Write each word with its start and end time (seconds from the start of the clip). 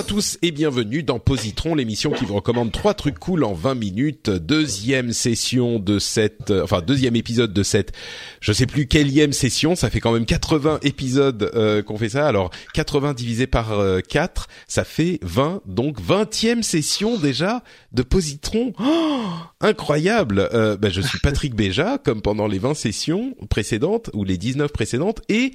À 0.00 0.02
tous 0.02 0.38
et 0.40 0.50
bienvenue 0.50 1.02
dans 1.02 1.18
Positron, 1.18 1.74
l'émission 1.74 2.10
qui 2.10 2.24
vous 2.24 2.34
recommande 2.34 2.72
trois 2.72 2.94
trucs 2.94 3.18
cool 3.18 3.44
en 3.44 3.52
20 3.52 3.74
minutes. 3.74 4.30
Deuxième 4.30 5.12
session 5.12 5.78
de 5.78 5.98
cette, 5.98 6.50
euh, 6.50 6.64
enfin 6.64 6.80
deuxième 6.80 7.16
épisode 7.16 7.52
de 7.52 7.62
cette, 7.62 7.92
je 8.40 8.54
sais 8.54 8.64
plus 8.64 8.86
quelle 8.86 9.10
session, 9.34 9.76
ça 9.76 9.90
fait 9.90 10.00
quand 10.00 10.12
même 10.12 10.24
80 10.24 10.78
épisodes 10.84 11.50
euh, 11.54 11.82
qu'on 11.82 11.98
fait 11.98 12.08
ça. 12.08 12.26
Alors 12.26 12.50
80 12.72 13.12
divisé 13.12 13.46
par 13.46 13.72
euh, 13.72 14.00
4, 14.00 14.48
ça 14.68 14.84
fait 14.84 15.18
20, 15.20 15.60
donc 15.66 16.00
20e 16.00 16.62
session 16.62 17.18
déjà 17.18 17.62
de 17.92 18.02
Positron. 18.02 18.72
Oh, 18.78 19.20
incroyable 19.60 20.48
euh, 20.54 20.78
ben, 20.78 20.90
Je 20.90 21.02
suis 21.02 21.18
Patrick 21.18 21.54
Béja, 21.54 21.98
comme 21.98 22.22
pendant 22.22 22.46
les 22.46 22.58
20 22.58 22.72
sessions 22.72 23.34
précédentes, 23.50 24.08
ou 24.14 24.24
les 24.24 24.38
19 24.38 24.72
précédentes, 24.72 25.20
et 25.28 25.52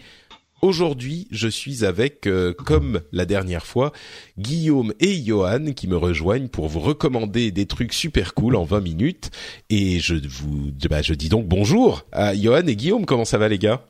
Aujourd'hui, 0.61 1.27
je 1.31 1.47
suis 1.47 1.85
avec, 1.85 2.27
euh, 2.27 2.53
comme 2.53 3.01
la 3.11 3.25
dernière 3.25 3.65
fois, 3.65 3.91
Guillaume 4.39 4.93
et 4.99 5.21
Johan 5.23 5.73
qui 5.75 5.87
me 5.87 5.97
rejoignent 5.97 6.47
pour 6.47 6.69
vous 6.69 6.79
recommander 6.79 7.51
des 7.51 7.65
trucs 7.65 7.93
super 7.93 8.33
cool 8.33 8.55
en 8.55 8.63
20 8.63 8.81
minutes. 8.81 9.31
Et 9.69 9.99
je 9.99 10.15
vous, 10.15 10.71
bah, 10.89 11.01
je 11.01 11.13
dis 11.13 11.29
donc 11.29 11.45
bonjour 11.45 12.05
à 12.11 12.33
Johan 12.33 12.65
et 12.67 12.75
Guillaume. 12.75 13.05
Comment 13.05 13.25
ça 13.25 13.37
va 13.37 13.47
les 13.47 13.59
gars? 13.59 13.85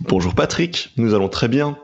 Bonjour 0.00 0.34
Patrick, 0.34 0.90
nous 0.96 1.14
allons 1.14 1.30
très 1.30 1.48
bien. 1.48 1.78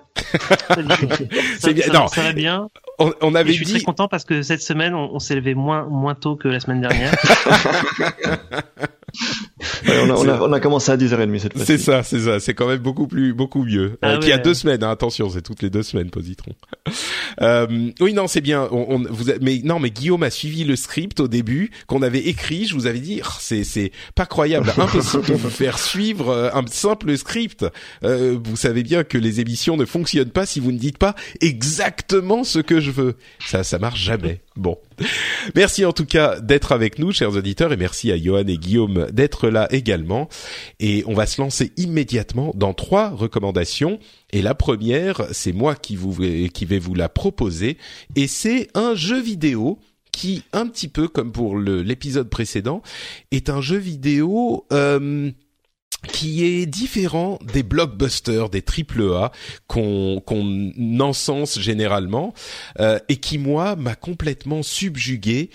C'est 1.58 1.72
bien. 1.72 1.86
Non, 1.92 2.06
ça 2.06 2.22
va 2.22 2.33
bien. 2.33 2.68
On, 2.98 3.12
on 3.22 3.34
avait 3.34 3.52
je 3.52 3.56
suis 3.56 3.64
dit. 3.64 3.72
très 3.72 3.83
content 3.83 4.08
parce 4.08 4.24
que 4.24 4.42
cette 4.42 4.62
semaine, 4.62 4.94
on, 4.94 5.14
on 5.14 5.18
s'est 5.18 5.34
levé 5.34 5.55
moins 5.55 5.86
moins 5.86 6.14
tôt 6.14 6.36
que 6.36 6.48
la 6.48 6.60
semaine 6.60 6.83
dernière. 6.83 7.14
Ouais, 9.86 10.00
on, 10.03 10.11
a, 10.11 10.14
on, 10.14 10.28
a, 10.28 10.41
on, 10.41 10.53
a, 10.53 10.61
commencé 10.61 10.91
à 10.91 10.97
10h30 10.97 11.39
cette 11.39 11.53
fois 11.56 11.64
C'est 11.64 11.78
ça, 11.78 12.03
c'est 12.03 12.20
ça. 12.20 12.41
C'est 12.41 12.55
quand 12.55 12.67
même 12.67 12.78
beaucoup 12.78 13.06
plus, 13.06 13.33
beaucoup 13.33 13.64
mieux. 13.64 13.98
Ah 14.03 14.08
euh, 14.08 14.14
ouais, 14.14 14.20
Qu'il 14.20 14.28
y 14.31 14.33
a 14.33 14.39
deux 14.39 14.55
semaines. 14.55 14.83
hein, 14.83 14.91
attention, 14.91 15.28
c'est 15.31 15.42
toutes 15.42 15.62
les 15.62 15.70
deux 15.70 15.83
semaines, 15.83 16.11
Positron. 16.11 16.53
Euh, 17.41 17.91
oui, 18.00 18.12
non, 18.12 18.27
c'est 18.27 18.41
bien. 18.41 18.69
On, 18.73 18.97
on- 18.97 19.03
vous 19.11 19.30
a- 19.30 19.34
mais 19.41 19.61
non, 19.62 19.78
mais 19.78 19.91
Guillaume 19.91 20.23
a 20.23 20.30
suivi 20.30 20.64
le 20.64 20.75
script 20.77 21.20
au 21.20 21.28
début 21.28 21.70
qu'on 21.86 22.03
avait 22.03 22.20
écrit. 22.20 22.67
Je 22.67 22.75
vous 22.75 22.86
avais 22.86 22.98
dit, 22.98 23.20
Ah, 23.25 23.28
c'est 23.41 23.64
c'est 23.64 23.92
pas 24.14 24.27
croyable, 24.27 24.73
impossible 24.78 25.27
de 25.27 25.34
vous 25.34 25.50
faire 25.50 25.78
suivre 25.78 26.30
euh, 26.30 26.50
un 26.55 26.67
simple 26.67 27.17
script. 27.17 27.64
Euh, 28.05 28.36
vous 28.42 28.56
savez 28.56 28.83
bien 28.83 29.05
que 29.05 29.19
les 29.19 29.41
émissions 29.41 29.77
ne 29.77 29.84
fonctionnent 29.84 30.30
pas 30.30 30.47
si 30.47 30.61
vous 30.61 30.73
ne 30.73 30.79
dites 30.79 30.98
pas 30.98 31.14
exactement 31.41 32.45
ce 32.45 32.58
que 32.58 32.80
je 32.80 32.91
veux. 32.91 33.17
Ça, 33.46 33.64
ça 33.64 33.79
marche 33.79 34.01
jamais. 34.02 34.41
Bon. 34.57 34.77
Merci 35.55 35.85
en 35.85 35.92
tout 35.92 36.05
cas 36.05 36.39
d'être 36.41 36.73
avec 36.73 36.98
nous, 36.98 37.12
chers 37.12 37.30
auditeurs, 37.35 37.73
et 37.73 37.77
merci 37.77 38.12
à 38.12 38.18
Johan 38.18 38.45
et 38.46 38.58
Guillaume 38.58 39.07
d'être 39.12 39.42
là 39.47 39.69
également. 39.70 40.29
Et 40.80 41.05
on 41.07 41.14
va 41.14 41.27
se 41.27 41.41
lancer 41.41 41.73
immédiatement 41.77 42.53
dans 42.55 42.75
trois 42.75 43.11
recommandations. 43.11 43.98
Et 44.33 44.42
la 44.42 44.55
première, 44.55 45.27
c'est 45.33 45.53
moi 45.53 45.75
qui 45.75 45.97
vous 45.97 46.14
qui 46.48 46.64
vais 46.64 46.79
vous 46.79 46.95
la 46.95 47.08
proposer, 47.08 47.79
et 48.17 48.27
c'est 48.27 48.69
un 48.75 48.95
jeu 48.95 49.20
vidéo 49.20 49.79
qui, 50.13 50.42
un 50.53 50.67
petit 50.67 50.89
peu 50.89 51.08
comme 51.08 51.33
pour 51.33 51.58
l'épisode 51.58 52.29
précédent, 52.29 52.83
est 53.30 53.48
un 53.48 53.61
jeu 53.61 53.79
vidéo. 53.79 54.67
euh, 54.73 55.30
qui 56.09 56.45
est 56.45 56.67
différent 56.67 57.39
des 57.53 57.63
blockbusters, 57.63 58.48
des 58.48 58.63
triple 58.63 59.03
A 59.14 59.30
qu'on 59.67 60.20
qu'on 60.24 60.73
encense 61.01 61.61
généralement 61.61 62.35
euh, 62.80 62.98
et 63.09 63.17
qui 63.17 63.39
moi 63.39 63.77
m'a 63.77 63.95
complètement 63.95 64.63
subjugué 64.63 65.51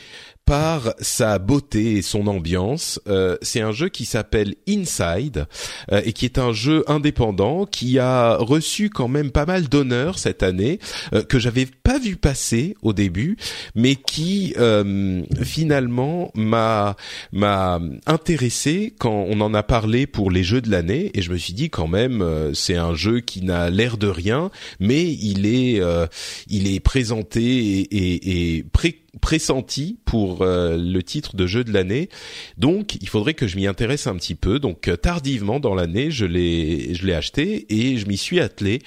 par 0.47 0.94
sa 1.00 1.40
beauté 1.40 1.97
et 1.97 2.02
son 2.02 2.25
ambiance. 2.25 3.02
Euh, 3.09 3.35
c'est 3.41 3.59
un 3.59 3.74
jeu 3.74 3.90
qui 3.90 4.06
s'appelle 4.06 4.56
Inside 4.68 5.46
euh, 5.91 6.02
et 6.06 6.13
qui 6.13 6.24
est 6.24 6.40
un 6.40 6.53
jeu 6.53 6.85
indépendant 6.88 7.66
qui 7.66 8.00
a 8.00 8.38
reçu 8.38 8.90
quand 8.90 9.09
même 9.09 9.31
pas 9.31 9.46
mal 9.46 9.68
d'honneurs 9.68 10.18
cette 10.18 10.44
année 10.44 10.80
euh, 11.13 11.22
que 11.22 11.38
j'avais 11.38 11.66
pas 11.66 12.00
vu 12.00 12.16
passer 12.16 12.75
au 12.81 12.94
début, 12.94 13.36
mais 13.75 13.96
qui 13.96 14.53
euh, 14.57 15.22
finalement 15.44 16.31
m'a 16.34 16.96
m'a 17.34 17.81
intéressé 18.06 18.94
quand 18.97 19.25
on 19.30 19.41
en 19.41 19.53
a 19.53 19.63
parlé 19.63 20.07
pour 20.07 20.31
les 20.31 20.44
jeux 20.44 20.62
de 20.62 20.72
l'année 20.72 21.12
et 21.13 21.22
je 21.22 21.31
me 21.31 21.38
suis 21.38 21.53
dit 21.53 21.69
quand 21.69 21.88
même 21.88 22.22
euh, 22.22 22.53
c'est 22.53 22.78
un 22.78 22.96
jeu 22.96 23.19
qui 23.19 23.44
n'a 23.44 23.69
l'air 23.69 23.97
de 23.97 24.07
rien, 24.07 24.50
mais 24.80 25.03
il 25.03 25.46
est 25.46 25.81
euh, 25.81 26.07
il 26.47 26.74
est 26.74 26.80
présenté 26.80 27.41
et, 27.41 27.97
et, 27.97 28.57
et 28.57 28.63
pré 28.63 29.02
pressenti 29.22 30.00
pour 30.05 30.41
euh, 30.41 30.78
le 30.78 31.03
titre 31.03 31.35
de 31.35 31.47
jeu 31.47 31.63
de 31.63 31.72
l'année. 31.72 32.09
Donc, 32.57 32.95
il 33.01 33.09
faudrait 33.09 33.33
que 33.33 33.47
je 33.47 33.55
m'y 33.55 33.67
intéresse 33.67 34.07
un 34.07 34.16
petit 34.16 34.35
peu. 34.35 34.59
Donc, 34.59 34.88
euh, 34.88 34.95
tardivement 34.95 35.59
dans 35.59 35.75
l'année, 35.75 36.11
je 36.11 36.25
l'ai 36.25 36.94
je 36.94 37.05
l'ai 37.05 37.13
acheté 37.13 37.66
et 37.69 37.97
je 37.97 38.06
m'y 38.07 38.17
suis 38.17 38.39
attelé. 38.39 38.81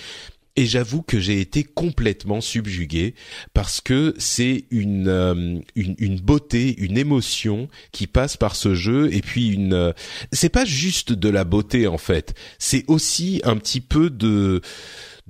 Et 0.57 0.67
j'avoue 0.67 1.01
que 1.03 1.21
j'ai 1.21 1.41
été 1.41 1.63
complètement 1.63 2.41
subjugué 2.41 3.15
parce 3.55 3.81
que 3.81 4.15
c'est 4.19 4.65
une, 4.71 5.09
euh, 5.09 5.59
une 5.77 5.95
une 5.99 6.21
beauté, 6.21 6.75
une 6.79 6.99
émotion 6.99 7.69
qui 7.93 8.07
passe 8.09 8.37
par 8.37 8.57
ce 8.57 8.75
jeu 8.75 9.15
et 9.15 9.23
puis 9.23 9.49
une 9.49 9.73
euh, 9.73 9.93
c'est 10.33 10.49
pas 10.49 10.65
juste 10.65 11.13
de 11.13 11.29
la 11.29 11.45
beauté 11.45 11.87
en 11.87 11.99
fait, 11.99 12.35
c'est 12.59 12.85
aussi 12.89 13.41
un 13.45 13.57
petit 13.57 13.81
peu 13.81 14.11
de 14.11 14.61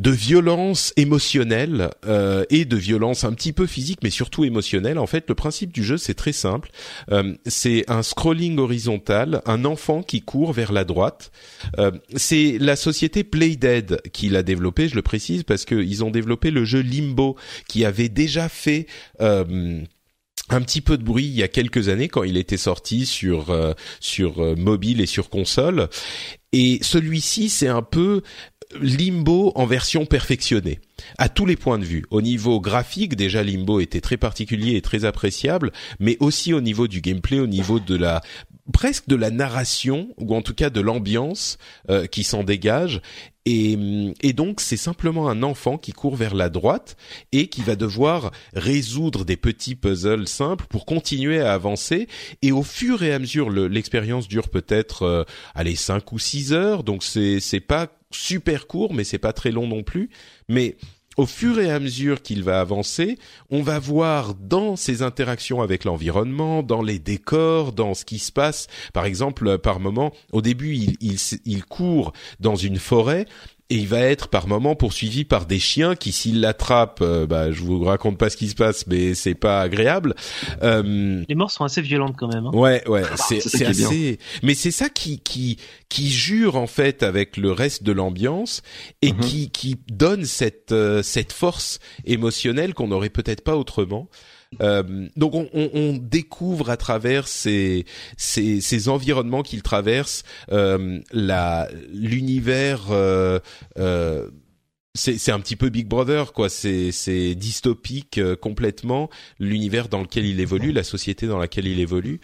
de 0.01 0.11
violence 0.11 0.95
émotionnelle 0.97 1.91
euh, 2.07 2.45
et 2.49 2.65
de 2.65 2.77
violence 2.77 3.25
un 3.25 3.33
petit 3.35 3.53
peu 3.53 3.67
physique, 3.67 4.01
mais 4.03 4.09
surtout 4.11 4.45
émotionnelle. 4.45 4.99
En 4.99 5.07
fait, 5.07 5.27
le 5.29 5.35
principe 5.35 5.73
du 5.73 5.85
jeu 5.85 5.99
c'est 5.99 6.15
très 6.15 6.33
simple. 6.33 6.71
Euh, 7.13 7.35
c'est 7.45 7.85
un 7.89 8.03
scrolling 8.03 8.59
horizontal, 8.59 9.43
un 9.45 9.67
enfant 9.67 10.03
qui 10.03 10.23
court 10.23 10.55
vers 10.55 10.73
la 10.73 10.85
droite. 10.85 11.31
Euh, 11.79 11.91
c'est 12.17 12.57
la 12.59 12.77
société 12.77 13.25
Playdead 13.25 14.01
qui 14.13 14.31
l'a 14.31 14.43
développé. 14.43 14.89
Je 14.89 14.95
le 14.95 15.03
précise 15.03 15.43
parce 15.43 15.67
que 15.67 15.75
ils 15.75 16.03
ont 16.03 16.11
développé 16.11 16.51
le 16.51 16.65
jeu 16.65 16.81
Limbo, 16.81 17.37
qui 17.69 17.85
avait 17.85 18.09
déjà 18.09 18.49
fait 18.49 18.87
euh, 19.21 19.85
un 20.51 20.61
petit 20.61 20.81
peu 20.81 20.99
de 20.99 21.05
bruit 21.05 21.25
il 21.25 21.35
y 21.35 21.43
a 21.43 21.49
quelques 21.49 21.89
années 21.89 22.09
quand 22.09 22.25
il 22.25 22.37
était 22.37 22.57
sorti 22.57 23.07
sur 23.07 23.51
euh, 23.51 23.73
sur 24.01 24.41
euh, 24.41 24.55
mobile 24.57 25.01
et 25.01 25.07
sur 25.07 25.31
console. 25.31 25.89
Et 26.53 26.81
celui-ci, 26.83 27.49
c'est 27.49 27.69
un 27.69 27.83
peu 27.83 28.23
Limbo 28.81 29.53
en 29.55 29.67
version 29.67 30.07
perfectionnée 30.07 30.81
à 31.19 31.29
tous 31.29 31.47
les 31.47 31.57
points 31.57 31.79
de 31.79 31.85
vue. 31.85 32.05
Au 32.11 32.23
niveau 32.23 32.61
graphique, 32.61 33.17
déjà 33.17 33.43
Limbo 33.43 33.81
était 33.81 34.01
très 34.01 34.17
particulier 34.17 34.77
et 34.77 34.83
très 34.83 35.05
appréciable, 35.05 35.73
mais 35.99 36.17
aussi 36.21 36.53
au 36.53 36.61
niveau 36.61 36.87
du 36.87 37.01
gameplay, 37.01 37.41
au 37.41 37.47
niveau 37.47 37.81
de 37.81 37.97
la 37.97 38.21
presque 38.73 39.09
de 39.09 39.17
la 39.17 39.31
narration 39.31 40.11
ou 40.19 40.35
en 40.37 40.43
tout 40.43 40.55
cas 40.55 40.71
de 40.71 40.81
l'ambiance 40.81 41.59
euh, 41.91 42.07
qui 42.07 42.23
s'en 42.23 42.45
dégage. 42.45 43.01
Et, 43.47 43.77
et 44.23 44.33
donc 44.33 44.61
c'est 44.61 44.77
simplement 44.77 45.29
un 45.29 45.43
enfant 45.43 45.79
qui 45.79 45.93
court 45.93 46.15
vers 46.15 46.35
la 46.35 46.51
droite 46.51 46.97
et 47.33 47.49
qui 47.49 47.63
va 47.63 47.75
devoir 47.75 48.31
résoudre 48.55 49.25
des 49.25 49.37
petits 49.37 49.75
puzzles 49.75 50.29
simples 50.29 50.67
pour 50.69 50.85
continuer 50.87 51.41
à 51.41 51.55
avancer. 51.55 52.07
Et 52.43 52.53
au 52.53 52.63
fur 52.63 53.03
et 53.03 53.13
à 53.13 53.19
mesure, 53.19 53.51
le- 53.51 53.67
l'expérience 53.67 54.29
dure 54.29 54.51
peut-être 54.51 55.03
euh, 55.03 55.25
allez 55.55 55.75
cinq 55.75 56.13
ou 56.13 56.19
six 56.19 56.53
heures, 56.53 56.85
donc 56.85 57.03
c'est 57.03 57.41
c'est 57.41 57.61
pas 57.61 57.89
super 58.11 58.67
court, 58.67 58.95
mais 58.95 59.05
c'est 59.05 59.19
pas 59.19 59.33
très 59.33 59.51
long 59.51 59.67
non 59.67 59.83
plus. 59.83 60.11
Mais 60.49 60.77
au 61.17 61.27
fur 61.27 61.61
et 61.61 61.71
à 61.71 61.81
mesure 61.81 62.23
qu'il 62.23 62.43
va 62.43 62.61
avancer, 62.61 63.19
on 63.51 63.63
va 63.63 63.79
voir 63.79 64.35
dans 64.35 64.77
ses 64.77 65.03
interactions 65.03 65.61
avec 65.61 65.85
l'environnement, 65.85 66.63
dans 66.63 66.83
les 66.83 66.99
décors, 66.99 67.73
dans 67.73 67.95
ce 67.95 68.05
qui 68.05 68.19
se 68.19 68.33
passe. 68.33 68.69
Par 68.93 69.05
exemple, 69.05 69.59
par 69.59 69.81
moment, 69.81 70.13
au 70.33 70.41
début, 70.41 70.75
il, 70.75 70.97
il, 71.01 71.17
il 71.45 71.65
court 71.65 72.13
dans 72.39 72.57
une 72.57 72.79
forêt 72.79 73.27
et 73.71 73.77
il 73.77 73.87
va 73.87 74.01
être 74.01 74.29
par 74.29 74.49
moment 74.49 74.75
poursuivi 74.75 75.25
par 75.25 75.47
des 75.47 75.61
chiens 75.61 75.95
qui, 75.95 76.11
s'ils 76.11 76.41
l'attrapent, 76.41 77.03
euh, 77.03 77.27
bah, 77.27 77.53
je 77.53 77.63
vous 77.63 77.85
raconte 77.85 78.19
pas 78.19 78.29
ce 78.29 78.37
qui 78.37 78.49
se 78.49 78.57
passe, 78.57 78.87
mais 78.89 79.15
c'est 79.15 79.35
pas 79.35 79.61
agréable. 79.61 80.15
Euh, 80.63 81.23
les 81.29 81.35
morts 81.37 81.53
sont 81.53 81.65
assez 81.65 81.81
violentes 81.81 82.17
quand 82.19 82.27
même. 82.27 82.47
Hein. 82.47 82.51
Ouais, 82.53 82.87
ouais, 82.89 83.03
ah, 83.09 83.17
c'est 83.17 83.41
c'est 83.41 83.65
assez. 83.65 84.19
Mais 84.43 84.55
c'est 84.55 84.73
ça 84.73 84.89
qui 84.89 85.21
qui 85.21 85.57
qui 85.89 86.11
jure 86.11 86.57
en 86.57 86.67
fait 86.67 87.05
avec 87.05 87.37
le 87.37 87.53
reste 87.53 87.85
de 87.85 87.93
l'ambiance 87.93 88.63
et 89.03 89.13
mhm. 89.13 89.21
qui 89.21 89.51
qui 89.51 89.77
donne 89.89 90.25
cette 90.25 90.73
euh, 90.73 91.03
cette 91.03 91.33
force 91.33 91.79
émotionnelle 92.05 92.75
qu'on 92.75 92.89
n'aurait 92.89 93.09
peut-être 93.09 93.43
pas 93.43 93.57
autrement. 93.57 94.09
Euh, 94.61 95.09
donc 95.17 95.35
on, 95.35 95.97
découvre 95.97 96.71
à 96.71 96.77
travers 96.77 97.29
ces, 97.29 97.87
ces, 98.17 98.61
ces 98.61 98.89
environnements 98.89 99.43
qu'il 99.43 99.63
traverse 99.63 100.25
euh, 100.51 101.01
la 101.13 101.69
l'univers 101.93 102.87
euh, 102.91 103.39
euh 103.79 104.29
c'est 105.01 105.33
un 105.33 105.41
petit 105.41 105.57
peu 105.57 105.71
Big 105.71 105.87
Brother 105.87 106.33
quoi. 106.33 106.49
C'est 106.49 106.93
c'est 106.93 107.35
dystopique 107.35 108.19
euh, 108.19 108.37
complètement 108.37 109.09
l'univers 109.39 109.89
dans 109.89 110.03
lequel 110.03 110.27
il 110.27 110.41
évolue 110.41 110.73
la 110.73 110.83
société 110.83 111.27
dans 111.27 111.39
laquelle 111.39 111.67
il 111.67 111.81
évolue. 111.81 112.21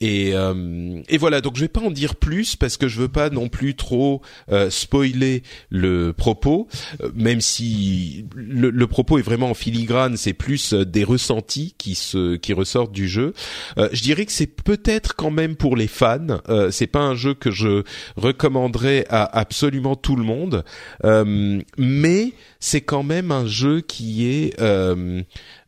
Et 0.00 0.30
euh, 0.34 1.02
et 1.08 1.18
voilà. 1.18 1.40
Donc 1.40 1.56
je 1.56 1.60
vais 1.60 1.68
pas 1.68 1.82
en 1.82 1.90
dire 1.90 2.16
plus 2.16 2.56
parce 2.56 2.76
que 2.76 2.88
je 2.88 2.98
veux 2.98 3.08
pas 3.08 3.28
non 3.28 3.48
plus 3.48 3.74
trop 3.74 4.22
euh, 4.50 4.70
spoiler 4.70 5.42
le 5.68 6.12
propos. 6.12 6.68
Même 7.14 7.40
si 7.40 8.24
le, 8.34 8.70
le, 8.70 8.86
propos 8.86 9.18
est 9.18 9.22
vraiment 9.22 9.50
en 9.50 9.54
filigrane 9.54 10.16
c'est 10.16 10.32
plus 10.32 10.72
des 10.72 11.04
ressentis 11.04 11.74
qui 11.76 11.94
se 11.94 12.36
qui 12.36 12.52
ressortent 12.52 12.92
du 12.92 13.08
jeu. 13.08 13.34
Je 13.76 14.02
dirais 14.02 14.24
que 14.24 14.32
c'est 14.32 14.46
peut-être 14.46 15.14
quand 15.14 15.30
même 15.30 15.56
pour 15.56 15.76
les 15.76 15.88
fans. 15.88 16.40
C'est 16.70 16.86
pas 16.86 17.00
un 17.00 17.14
jeu 17.14 17.34
que 17.34 17.50
je 17.50 17.82
recommanderais 18.16 19.04
à 19.10 19.24
absolument 19.38 19.96
tout 19.96 20.16
le 20.16 20.24
monde. 20.24 20.64
Mais 21.02 22.13
c'est 22.60 22.80
quand 22.80 23.02
même 23.02 23.30
un 23.32 23.46
jeu 23.46 23.80
qui 23.80 24.26
est 24.26 24.60
euh, 24.60 25.22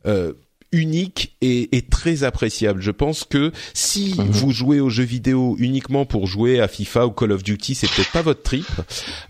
euh, 0.05 0.33
unique 0.71 1.35
et, 1.41 1.77
et, 1.77 1.81
très 1.81 2.23
appréciable. 2.23 2.81
Je 2.81 2.91
pense 2.91 3.23
que 3.23 3.51
si 3.73 4.15
mhm. 4.17 4.25
vous 4.25 4.51
jouez 4.51 4.79
aux 4.79 4.89
jeux 4.89 5.03
vidéo 5.03 5.55
uniquement 5.59 6.05
pour 6.05 6.27
jouer 6.27 6.59
à 6.59 6.67
FIFA 6.67 7.07
ou 7.07 7.11
Call 7.11 7.31
of 7.31 7.43
Duty, 7.43 7.75
c'est 7.75 7.89
peut-être 7.89 8.11
pas 8.11 8.21
votre 8.21 8.43
trip. 8.43 8.67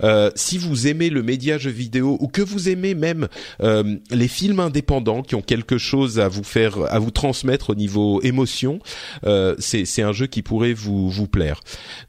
Euh, 0.03 0.31
si 0.35 0.57
vous 0.57 0.87
aimez 0.87 1.09
le 1.09 1.23
média 1.23 1.57
jeu 1.57 1.69
vidéo 1.69 2.17
ou 2.19 2.27
que 2.27 2.41
vous 2.41 2.69
aimez 2.69 2.95
même 2.95 3.27
euh, 3.61 3.97
les 4.09 4.27
films 4.27 4.59
indépendants 4.59 5.21
qui 5.21 5.35
ont 5.35 5.41
quelque 5.41 5.77
chose 5.77 6.19
à 6.19 6.27
vous 6.27 6.43
faire, 6.43 6.77
à 6.91 6.99
vous 6.99 7.11
transmettre 7.11 7.71
au 7.71 7.75
niveau 7.75 8.21
émotion, 8.21 8.79
euh, 9.25 9.55
c'est 9.59 10.01
un 10.01 10.13
jeu 10.13 10.27
qui 10.27 10.41
pourrait 10.41 10.73
vous 10.73 11.09
vous 11.09 11.27
plaire. 11.27 11.61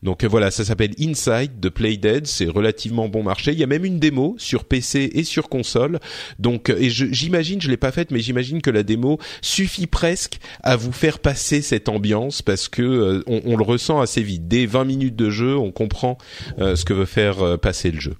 Donc 0.02 0.24
voilà, 0.24 0.50
ça 0.50 0.64
s'appelle 0.64 0.94
Inside 0.98 1.60
de 1.60 1.68
Playdead. 1.68 2.26
C'est 2.26 2.46
relativement 2.46 3.08
bon 3.08 3.22
marché. 3.22 3.52
Il 3.52 3.58
y 3.58 3.64
a 3.64 3.66
même 3.66 3.84
une 3.84 3.98
démo 3.98 4.36
sur 4.38 4.64
PC 4.64 5.10
et 5.12 5.24
sur 5.24 5.48
console. 5.48 5.98
Donc 6.38 6.70
et 6.70 6.90
j'imagine, 6.90 7.60
je, 7.60 7.66
je 7.66 7.70
l'ai 7.70 7.76
pas 7.76 7.92
faite, 7.92 8.10
mais 8.10 8.20
j'imagine 8.20 8.62
que 8.62 8.70
la 8.70 8.82
démo 8.82 9.17
suffit 9.42 9.86
presque 9.86 10.38
à 10.62 10.76
vous 10.76 10.92
faire 10.92 11.18
passer 11.18 11.62
cette 11.62 11.88
ambiance 11.88 12.42
parce 12.42 12.68
que 12.68 12.82
euh, 12.82 13.22
on, 13.26 13.56
le 13.56 13.62
ressent 13.62 14.00
assez 14.00 14.22
vite. 14.22 14.48
Dès 14.48 14.66
20 14.66 14.84
minutes 14.84 15.16
de 15.16 15.30
jeu, 15.30 15.56
on 15.56 15.72
comprend 15.72 16.18
euh, 16.58 16.76
ce 16.76 16.84
que 16.84 16.92
veut 16.92 17.04
faire 17.04 17.42
euh, 17.42 17.56
passer 17.56 17.90
le 17.90 18.00
jeu. 18.00 18.16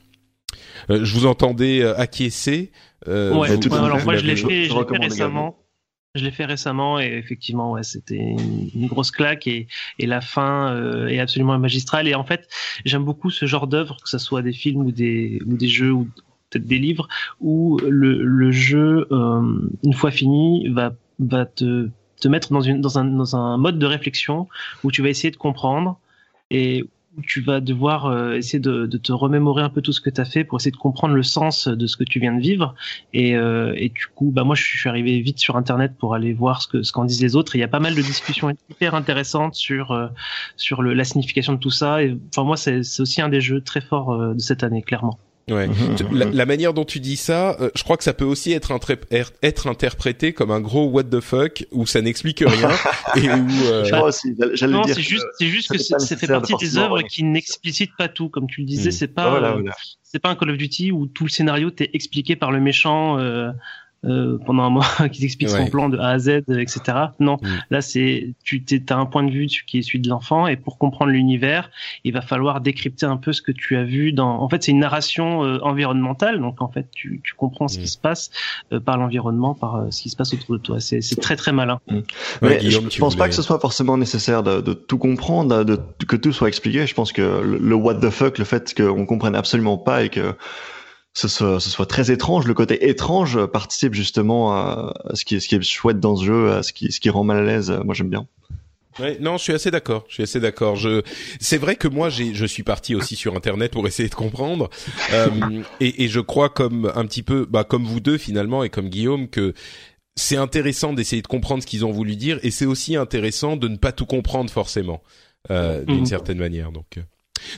je 0.89 1.13
vous 1.15 1.27
entendais 1.27 1.85
acquiescer. 1.85 2.73
ouais, 3.07 3.59
tout 3.59 3.75
alors 3.75 4.05
moi 4.05 4.17
je 4.17 4.25
l'ai 4.25 4.37
fait, 4.37 4.65
je 4.65 4.75
fait 4.75 4.99
récemment. 4.99 5.57
Je 6.15 6.25
l'ai 6.25 6.31
fait 6.31 6.47
récemment 6.47 6.99
et 6.99 7.05
effectivement, 7.05 7.73
ouais, 7.73 7.83
c'était 7.83 8.17
une, 8.17 8.87
grosse 8.87 9.11
claque 9.11 9.47
et, 9.47 9.69
et 9.99 10.07
la 10.07 10.23
fin 10.23 11.07
est 11.07 11.21
absolument 11.21 11.57
magistrale. 11.59 12.09
Et 12.09 12.15
en 12.15 12.25
fait, 12.25 12.49
j'aime 12.85 13.05
beaucoup 13.05 13.31
ce 13.31 13.45
genre 13.47 13.67
d'œuvre, 13.67 13.99
que 14.03 14.09
ce 14.09 14.19
soit 14.19 14.43
des 14.43 14.55
films 14.55 14.81
ou 14.81 14.91
des, 14.91 15.39
ou 15.47 15.57
des 15.57 15.69
jeux 15.69 15.93
ou 15.93 16.09
peut-être 16.51 16.67
des 16.67 16.79
livres, 16.79 17.09
où 17.41 17.79
le, 17.79 18.23
le 18.23 18.51
jeu, 18.53 19.07
une 19.11 19.93
fois 19.95 20.11
fini, 20.11 20.69
va 20.69 20.93
va 21.19 21.47
te, 21.47 21.89
te 22.21 22.29
mettre 22.29 22.53
dans, 22.53 22.61
une, 22.61 22.81
dans, 22.81 22.99
un, 22.99 23.05
dans 23.05 23.37
un 23.37 23.57
mode 23.57 23.79
de 23.79 23.87
réflexion 23.87 24.49
où 24.85 24.91
tu 24.91 25.03
vas 25.03 25.09
essayer 25.09 25.31
de 25.31 25.37
comprendre 25.37 25.99
et 26.51 26.85
où 27.17 27.23
tu 27.23 27.41
vas 27.41 27.61
devoir 27.61 28.07
euh, 28.07 28.35
essayer 28.35 28.61
de, 28.61 28.87
de, 28.87 28.97
te 28.97 29.11
remémorer 29.13 29.63
un 29.63 29.71
peu 29.71 29.83
tout 29.83 29.93
ce 29.93 30.01
que 30.01 30.11
tu 30.11 30.21
as 30.21 30.25
fait 30.25 30.45
pour 30.45 30.61
essayer 30.61 30.71
de 30.71 30.77
comprendre 30.77 31.15
le 31.15 31.23
sens 31.23 31.67
de 31.67 31.87
ce 31.87 31.97
que 31.97 32.05
tu 32.05 32.21
viens 32.21 32.35
de 32.35 32.41
vivre. 32.41 32.75
Et, 33.13 33.35
euh, 33.35 33.73
et 33.77 33.89
du 33.89 34.07
coup, 34.15 34.31
bah 34.31 34.45
moi, 34.45 34.55
je 34.55 34.63
suis 34.63 34.89
arrivé 34.89 35.21
vite 35.21 35.39
sur 35.39 35.57
Internet 35.57 35.95
pour 35.99 36.15
aller 36.15 36.33
voir 36.33 36.63
ce 36.63 36.69
que 36.69 36.83
ce 36.83 36.93
qu'en 36.93 37.05
disent 37.05 37.23
les 37.23 37.35
autres. 37.35 37.57
il 37.57 37.59
y 37.61 37.65
a 37.65 37.69
pas 37.69 37.81
mal 37.81 37.95
de 37.97 38.03
discussions 38.03 38.55
hyper 38.71 38.95
intéressantes 38.95 39.55
sur 39.55 39.91
euh, 39.91 40.07
sur 40.57 40.81
le, 40.83 40.95
la 40.95 41.05
signification 41.05 41.55
de 41.55 41.59
tout 41.59 41.71
ça. 41.71 42.03
Et 42.05 42.17
enfin, 42.29 42.45
moi, 42.45 42.57
c'est 42.57 42.81
aussi 43.01 43.21
un 43.21 43.29
des 43.29 43.41
jeux 43.41 43.63
très 43.63 43.81
forts 43.81 44.35
de 44.35 44.39
cette 44.39 44.63
année, 44.63 44.83
clairement. 44.83 45.19
Ouais. 45.51 45.69
Mhm. 45.69 46.33
la, 46.33 46.47
manière 46.47 46.75
dont 46.75 46.85
tu 46.85 47.01
dis 47.01 47.17
ça, 47.17 47.57
euh, 47.61 47.71
je 47.75 47.83
crois 47.83 47.97
que 47.97 48.05
ça 48.05 48.13
peut 48.13 48.25
aussi 48.25 48.53
être, 48.53 48.73
er, 49.11 49.25
être 49.43 49.67
interprété 49.67 50.33
comme 50.33 50.51
un 50.51 50.61
gros 50.61 50.87
what 50.87 51.05
the 51.05 51.21
fuck 51.21 51.65
où 51.73 51.87
ça 51.87 52.03
n'explique 52.03 52.41
rien 52.47 52.71
et 53.17 53.29
où. 53.29 53.49
Euh... 53.67 53.91
non, 54.69 54.83
c'est 54.85 55.01
juste, 55.01 55.27
c'est 55.39 55.47
juste 55.47 55.71
que 55.71 55.79
ça 55.79 56.17
fait 56.17 56.27
partie 56.27 56.55
des 56.61 56.79
œuvres 56.79 57.03
qui 57.03 57.25
n'explicitent 57.25 57.97
pas 57.97 58.09
tout, 58.09 58.29
comme 58.29 58.47
tu 58.47 58.61
le 58.61 58.67
disais. 58.67 58.91
Hmm. 58.91 58.93
C'est 58.93 59.15
pas, 59.15 59.43
euh, 59.43 59.63
c'est 60.03 60.19
pas 60.19 60.31
un 60.31 60.37
Call 60.37 60.51
of 60.51 60.57
Duty 60.57 60.93
où 60.93 61.07
tout 61.07 61.25
le 61.25 61.31
scénario 61.31 61.71
t'est 61.71 61.91
expliqué 61.93 62.37
par 62.37 62.51
le 62.51 62.61
méchant. 62.61 63.19
Euh, 63.19 63.51
euh, 64.05 64.39
pendant 64.47 64.63
un 64.63 64.71
mois 64.71 64.87
qui 65.13 65.23
t'explique 65.23 65.49
son 65.49 65.67
plan 65.67 65.89
de 65.89 65.99
A 65.99 66.11
à 66.11 66.19
Z, 66.21 66.29
etc. 66.51 66.81
Non, 67.19 67.37
mm. 67.43 67.47
là 67.71 67.81
c'est 67.81 68.33
tu 68.45 68.63
as 68.89 68.97
un 68.97 69.07
point 69.07 69.25
de 69.25 69.31
vue 69.31 69.49
qui 69.67 69.79
est 69.79 69.83
celui 69.83 69.99
de 69.99 70.09
l'enfant 70.09 70.47
et 70.47 70.57
pour 70.57 70.79
comprendre 70.79 71.11
l'univers, 71.11 71.69
il 72.05 72.13
va 72.13 72.21
falloir 72.21 72.61
décrypter 72.61 73.07
un 73.07 73.17
peu 73.17 73.33
ce 73.33 73.43
que 73.43 73.51
tu 73.51 73.77
as 73.77 73.83
vu 73.83 74.13
dans. 74.13 74.41
En 74.41 74.49
fait, 74.49 74.63
c'est 74.63 74.71
une 74.71 74.79
narration 74.79 75.45
euh, 75.45 75.59
environnementale, 75.63 76.39
donc 76.39 76.63
en 76.63 76.69
fait 76.69 76.87
tu, 76.93 77.21
tu 77.25 77.35
comprends 77.35 77.67
ce 77.67 77.79
qui 77.79 77.85
mm. 77.85 77.89
se 77.89 77.99
passe 77.99 78.31
euh, 78.73 78.79
par 78.79 78.99
l'environnement, 78.99 79.55
par 79.55 79.87
ce 79.91 80.03
qui 80.03 80.11
se 80.11 80.17
passe 80.17 80.33
autour 80.33 80.55
de 80.55 80.61
toi. 80.61 80.79
C'est 80.79 81.21
très 81.21 81.35
très 81.35 81.53
malin. 81.53 81.81
Mm. 81.91 81.99
Mais 82.43 82.61
je, 82.61 82.99
pense 83.01 83.17
pas 83.17 83.29
que 83.29 83.35
ce 83.35 83.43
soit 83.43 83.59
forcément 83.59 83.99
nécessaire 83.99 84.45
de, 84.45 84.61
de 84.61 84.75
tout 84.75 84.99
comprendre, 84.99 85.65
de, 85.65 85.77
que 86.07 86.15
tout 86.15 86.33
soit 86.33 86.47
expliqué. 86.47 86.87
Je 86.87 86.95
pense 86.95 87.11
que 87.11 87.23
le, 87.23 87.59
le 87.59 87.75
what 87.75 87.97
the 87.97 88.11
fuck, 88.11 88.39
le 88.39 88.45
fait 88.45 88.75
qu'on 88.75 89.07
comprenne 89.07 89.35
absolument 89.35 89.77
pas 89.77 90.05
et 90.05 90.09
que 90.09 90.37
ce 91.15 91.29
soit, 91.29 91.61
ce 91.61 91.71
soit 91.71 91.87
très 91.87 92.11
étrange. 92.11 92.47
Le 92.47 92.55
côté 92.55 92.89
étrange 92.89 93.47
participe 93.47 93.95
justement 93.95 94.53
à, 94.53 94.95
ce 95.15 95.25
qui 95.25 95.37
est, 95.37 95.41
ce 95.41 95.49
qui 95.49 95.55
est 95.55 95.63
chouette 95.63 96.01
dans 96.01 96.17
ce 96.17 96.25
jeu, 96.25 96.53
à 96.53 96.63
ce 96.63 96.73
qui, 96.73 96.93
ce 96.93 97.01
qui 97.01 97.11
rend 97.11 97.25
mal 97.25 97.39
à 97.39 97.43
l'aise. 97.43 97.71
Moi, 97.85 97.95
j'aime 97.95 98.11
bien. 98.11 98.27
Ouais, 98.99 99.17
non, 99.21 99.37
je 99.37 99.45
suis 99.45 99.53
assez 99.53 99.71
d'accord. 99.71 100.05
Je 100.09 100.15
suis 100.15 100.23
assez 100.23 100.41
d'accord. 100.41 100.77
Je, 100.77 101.03
c'est 101.41 101.59
vrai 101.59 101.77
que 101.77 101.89
moi, 101.89 102.09
j'ai, 102.09 102.35
je 102.35 102.47
suis 102.47 102.63
parti 102.63 102.95
aussi 102.95 103.17
sur 103.17 103.37
Internet 103.37 103.73
pour 103.73 103.87
essayer 103.87 104.09
de 104.09 104.15
comprendre, 104.15 104.71
euh, 105.13 105.63
et, 105.81 106.05
et, 106.05 106.09
je 106.09 106.21
crois 106.21 106.49
comme 106.49 106.91
un 106.95 107.07
petit 107.07 107.23
peu, 107.23 107.47
bah, 107.49 107.65
comme 107.65 107.85
vous 107.85 108.01
deux 108.01 108.19
finalement, 108.19 108.65
et 108.65 108.71
comme 108.71 108.89
Guillaume, 108.89 109.29
que 109.29 109.55
c'est 110.17 110.37
intéressant 110.37 110.93
d'essayer 110.93 111.23
de 111.23 111.29
comprendre 111.29 111.63
ce 111.63 111.69
qu'ils 111.69 111.85
ont 111.85 111.93
voulu 111.93 112.17
dire, 112.17 112.41
et 112.43 112.51
c'est 112.51 112.67
aussi 112.67 112.97
intéressant 112.97 113.57
de 113.57 113.69
ne 113.69 113.77
pas 113.77 113.93
tout 113.93 114.07
comprendre 114.07 114.51
forcément, 114.51 115.03
euh, 115.51 115.85
d'une 115.85 116.03
mmh. 116.03 116.07
certaine 116.07 116.39
manière. 116.39 116.73
Donc. 116.73 116.99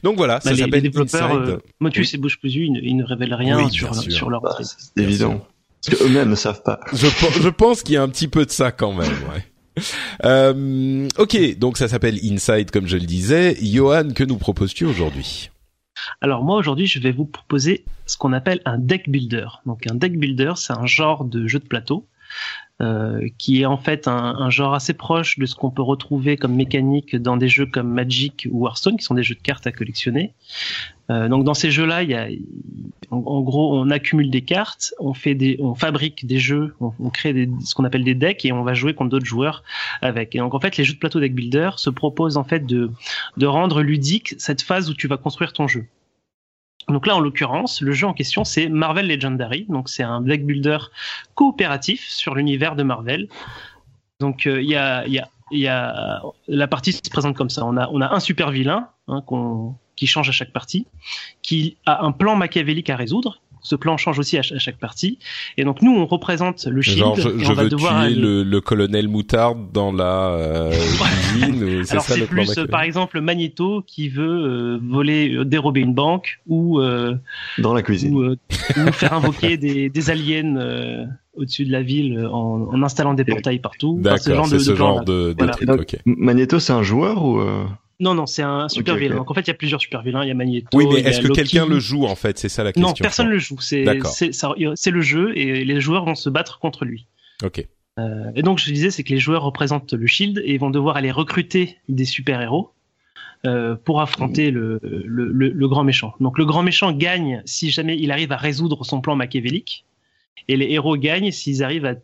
Donc 0.03 0.17
voilà, 0.17 0.35
bah, 0.35 0.41
ça 0.51 0.57
s'appelle 0.57 0.83
les 0.83 0.89
développeurs, 0.89 1.33
euh, 1.35 1.59
Motus 1.81 2.15
et 2.15 2.19
Bouche 2.19 2.39
Plus, 2.39 2.55
ils, 2.55 2.97
ne 2.97 3.05
révèlent 3.05 3.35
rien 3.35 3.69
sur, 3.69 3.95
sur 3.95 4.31
leur 4.31 4.41
bah, 4.41 4.57
C'est 4.61 5.03
évident. 5.03 5.45
Parce 5.85 5.99
qu'eux-mêmes 5.99 6.31
ne 6.31 6.35
savent 6.35 6.63
pas. 6.63 6.81
Je, 6.93 7.07
je 7.41 7.49
pense 7.49 7.83
qu'il 7.83 7.95
y 7.95 7.97
a 7.97 8.03
un 8.03 8.09
petit 8.09 8.29
peu 8.29 8.45
de 8.45 8.51
ça 8.51 8.71
quand 8.73 8.93
même, 8.93 9.09
ouais. 9.33 9.45
Euh, 10.25 11.09
ok, 11.19 11.59
donc 11.59 11.79
ça 11.79 11.89
s'appelle 11.89 12.19
Inside 12.23 12.71
comme 12.71 12.87
je 12.87 12.97
le 12.97 13.07
disais. 13.07 13.57
Johan, 13.63 14.11
que 14.15 14.25
nous 14.25 14.37
proposes-tu 14.37 14.85
aujourd'hui? 14.85 15.51
Alors 16.21 16.45
moi 16.45 16.57
aujourd'hui 16.57 16.87
je 16.87 16.99
vais 16.99 17.13
vous 17.13 17.27
proposer 17.27 17.85
ce 18.07 18.17
qu'on 18.17 18.33
appelle 18.33 18.61
un 18.65 18.79
deck 18.79 19.09
builder. 19.09 19.47
Donc 19.67 19.87
un 19.91 19.95
deck 19.95 20.19
builder 20.19 20.53
c'est 20.57 20.73
un 20.73 20.87
genre 20.87 21.25
de 21.25 21.47
jeu 21.47 21.59
de 21.59 21.67
plateau 21.67 22.07
euh, 22.81 23.29
qui 23.37 23.61
est 23.61 23.67
en 23.67 23.77
fait 23.77 24.09
un, 24.09 24.35
un, 24.39 24.49
genre 24.49 24.73
assez 24.73 24.95
proche 24.95 25.39
de 25.39 25.45
ce 25.45 25.55
qu'on 25.55 25.71
peut 25.71 25.83
retrouver 25.83 26.39
comme 26.39 26.55
mécanique 26.55 27.15
dans 27.15 27.37
des 27.37 27.49
jeux 27.49 27.67
comme 27.67 27.93
Magic 27.93 28.49
ou 28.51 28.67
Hearthstone, 28.67 28.97
qui 28.97 29.05
sont 29.05 29.15
des 29.15 29.23
jeux 29.23 29.35
de 29.35 29.43
cartes 29.43 29.67
à 29.67 29.73
collectionner. 29.73 30.33
Euh, 31.11 31.29
donc 31.29 31.45
dans 31.45 31.53
ces 31.53 31.71
jeux-là, 31.71 32.03
il 32.03 32.11
y 32.11 32.15
a, 32.15 32.29
en, 33.11 33.41
gros, 33.43 33.79
on 33.79 33.91
accumule 33.91 34.31
des 34.31 34.41
cartes, 34.41 34.95
on 34.99 35.13
fait 35.13 35.35
des, 35.35 35.59
on 35.61 35.75
fabrique 35.75 36.27
des 36.27 36.39
jeux, 36.39 36.75
on, 36.81 36.93
on 37.01 37.11
crée 37.11 37.35
des, 37.35 37.51
ce 37.65 37.75
qu'on 37.75 37.85
appelle 37.85 38.05
des 38.05 38.15
decks 38.15 38.45
et 38.47 38.53
on 38.53 38.63
va 38.63 38.73
jouer 38.73 38.95
contre 38.95 39.11
d'autres 39.11 39.27
joueurs 39.27 39.63
avec. 40.01 40.35
Et 40.35 40.39
donc 40.39 40.55
en 40.55 40.61
fait, 40.61 40.77
les 40.79 40.85
jeux 40.85 40.95
de 40.95 40.99
plateau 40.99 41.21
deck 41.21 41.35
builder 41.35 41.73
se 41.77 41.91
proposent 41.91 42.39
en 42.39 42.45
fait 42.45 42.65
de 42.65 42.91
de 43.37 43.47
rendre 43.47 43.83
ludique 43.83 44.35
cette 44.39 44.63
phase 44.63 44.89
où 44.89 44.95
tu 44.95 45.07
vas 45.07 45.19
construire 45.19 45.53
ton 45.53 45.69
jeu. 45.69 45.87
Donc 46.93 47.07
là, 47.07 47.17
en 47.17 47.21
l'occurrence, 47.21 47.81
le 47.81 47.93
jeu 47.93 48.07
en 48.07 48.15
question, 48.15 48.45
c'est 48.45 48.69
Marvel 48.69 49.07
Legendary. 49.07 49.67
Donc 49.69 49.89
c'est 49.89 50.03
un 50.03 50.21
deck 50.21 50.45
builder 50.45 50.79
coopératif 51.35 52.07
sur 52.09 52.35
l'univers 52.35 52.77
de 52.77 52.83
Marvel. 52.83 53.29
Donc 54.19 54.47
euh, 54.47 54.61
il 54.61 54.69
y, 54.69 54.77
a, 55.67 56.23
la 56.49 56.69
partie 56.69 56.93
se 56.93 57.01
présente 57.11 57.37
comme 57.37 57.51
ça. 57.51 57.65
On 57.65 57.77
a, 57.77 57.89
on 57.89 58.01
a 58.01 58.15
un 58.15 58.21
super 58.21 58.51
vilain 58.51 58.89
hein, 59.09 59.23
qui 59.97 60.07
change 60.07 60.29
à 60.29 60.33
chaque 60.33 60.53
partie, 60.53 60.87
qui 61.43 61.77
a 61.87 62.05
un 62.05 62.13
plan 62.13 62.37
machiavélique 62.37 62.91
à 62.91 62.97
résoudre. 62.97 63.41
Ce 63.63 63.77
plan 63.77 63.97
change 63.97 64.19
aussi 64.19 64.39
à, 64.39 64.43
chaque 64.43 64.79
partie. 64.79 65.19
Et 65.57 65.65
donc 65.65 65.83
nous, 65.83 65.93
on 65.93 66.07
représente 66.07 66.67
le 66.67 66.83
shield. 66.83 66.99
Genre, 66.99 67.17
je, 67.17 67.53
veux 67.53 67.69
tuer 67.69 68.15
le, 68.15 68.61
colonel 68.61 69.09
Moutarde 69.09 69.73
dans 69.73 69.93
la 69.93 70.31
euh, 70.31 70.71
cuisine. 71.33 71.85
c'est 71.85 72.01
ça 72.01 72.17
le 72.17 72.27
plan 72.27 72.45
plus, 72.45 72.67
par 72.67 72.83
exemple, 72.83 73.21
Magneto 73.21 73.83
qui 73.87 74.09
veut 74.09 74.23
euh, 74.23 74.81
voler, 74.83 75.35
euh, 75.35 75.45
dérober 75.45 75.81
une 75.81 75.95
banque 75.95 76.41
ou 76.47 76.81
dans 77.59 77.75
la 77.75 77.83
cuisine, 77.83 78.15
ou, 78.15 78.93
faire 78.93 79.15
invoquer 79.15 79.57
des, 79.57 79.89
des 79.89 80.11
aliens 80.11 81.09
au-dessus 81.35 81.65
de 81.65 81.73
la 81.73 81.83
ville 81.83 82.27
en, 82.33 82.69
en 82.73 82.83
installant 82.83 83.15
des 83.15 83.25
portails 83.25 83.61
partout. 83.61 83.99
D'accord, 84.01 84.21
ce 84.21 84.35
genre 84.35 84.49
de, 84.49 84.59
ce 84.59 84.75
genre 84.75 85.05
de, 85.05 85.37
Magneto, 86.05 86.59
c'est 86.59 86.73
un 86.73 86.83
joueur 86.83 87.25
ou 87.25 87.41
non, 88.01 88.15
non, 88.15 88.27
c'est 88.27 88.43
un 88.43 88.69
super 88.69 88.97
vilain. 88.97 89.17
Donc 89.17 89.31
en 89.31 89.35
fait, 89.35 89.43
il 89.43 89.49
y 89.49 89.51
a 89.51 89.55
plusieurs 89.55 89.81
super 89.81 90.03
vilains. 90.03 90.25
Il 90.25 90.29
y 90.29 90.31
a 90.31 90.35
Magneto. 90.35 90.69
Oui, 90.73 90.87
mais 90.93 91.01
est-ce 91.01 91.21
que 91.21 91.29
quelqu'un 91.29 91.67
le 91.67 91.79
joue 91.79 92.05
en 92.07 92.17
fait? 92.17 92.39
C'est 92.39 92.49
ça 92.49 92.65
la 92.65 92.73
question. 92.73 92.89
Non, 92.89 92.95
personne 92.95 93.29
le 93.29 93.39
joue. 93.39 93.61
C'est 93.61 93.85
c'est 94.05 94.91
le 94.91 95.01
jeu 95.01 95.37
et 95.37 95.65
les 95.65 95.81
joueurs 95.81 96.05
vont 96.05 96.15
se 96.15 96.31
battre 96.31 96.59
contre 96.59 96.85
lui. 96.85 97.07
Ok. 97.45 97.67
Euh, 97.99 98.31
et 98.35 98.43
donc 98.43 98.59
je 98.59 98.73
disais, 98.73 98.91
c'est 98.91 99.03
que 99.03 99.13
les 99.13 99.19
joueurs 99.19 99.43
représentent 99.43 99.93
le 99.93 100.07
Shield 100.07 100.41
et 100.45 100.57
vont 100.59 100.71
devoir 100.71 100.97
aller 100.97 101.11
recruter 101.11 101.77
des 101.89 102.05
super 102.05 102.41
héros. 102.41 102.73
Euh, 103.47 103.75
pour 103.75 104.03
affronter 104.03 104.51
le, 104.51 104.79
le, 104.83 105.31
le, 105.33 105.69
grand 105.69 105.83
méchant. 105.83 106.13
Donc 106.21 106.37
le 106.37 106.45
grand 106.45 106.63
méchant 106.63 106.93
gagne 106.93 107.41
si 107.47 107.71
jamais 107.71 107.97
il 107.99 108.13
arrive 108.13 108.33
à 108.33 108.37
résoudre 108.37 108.85
son 108.85 109.01
plan 109.01 109.17
machiavélique, 109.17 109.87
et 110.47 110.59
les 110.59 110.71
héros 110.73 110.99
gagnent 110.99 111.31
s'ils 111.31 111.65
arrivent 111.65 111.87
à 111.87 111.95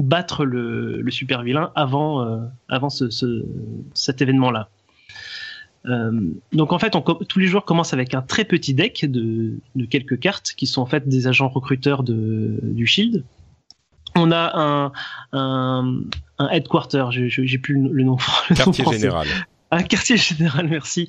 battre 0.00 0.44
le, 0.44 1.00
le 1.00 1.10
super 1.10 1.42
vilain 1.42 1.72
avant, 1.74 2.22
euh, 2.22 2.38
avant 2.68 2.90
ce, 2.90 3.10
ce, 3.10 3.44
cet 3.92 4.22
événement-là. 4.22 4.68
Euh, 5.86 6.10
donc 6.52 6.72
en 6.72 6.78
fait, 6.78 6.96
on, 6.96 7.00
tous 7.02 7.38
les 7.38 7.46
joueurs 7.46 7.64
commencent 7.64 7.92
avec 7.92 8.14
un 8.14 8.22
très 8.22 8.44
petit 8.44 8.74
deck 8.74 9.04
de, 9.04 9.54
de, 9.74 9.84
quelques 9.84 10.18
cartes 10.18 10.52
qui 10.56 10.66
sont 10.66 10.82
en 10.82 10.86
fait 10.86 11.08
des 11.08 11.26
agents 11.26 11.48
recruteurs 11.48 12.02
de, 12.02 12.58
du 12.62 12.86
Shield. 12.86 13.24
On 14.16 14.32
a 14.32 14.58
un, 14.58 14.92
un, 15.32 16.00
un 16.38 16.48
headquarter, 16.48 17.06
j'ai 17.10 17.58
plus 17.58 17.74
le 17.74 18.02
nom. 18.02 18.16
Le 18.50 18.56
Quartier 18.56 18.84
général 18.90 19.26
un 19.70 19.82
quartier 19.82 20.16
général, 20.16 20.68
merci, 20.70 21.08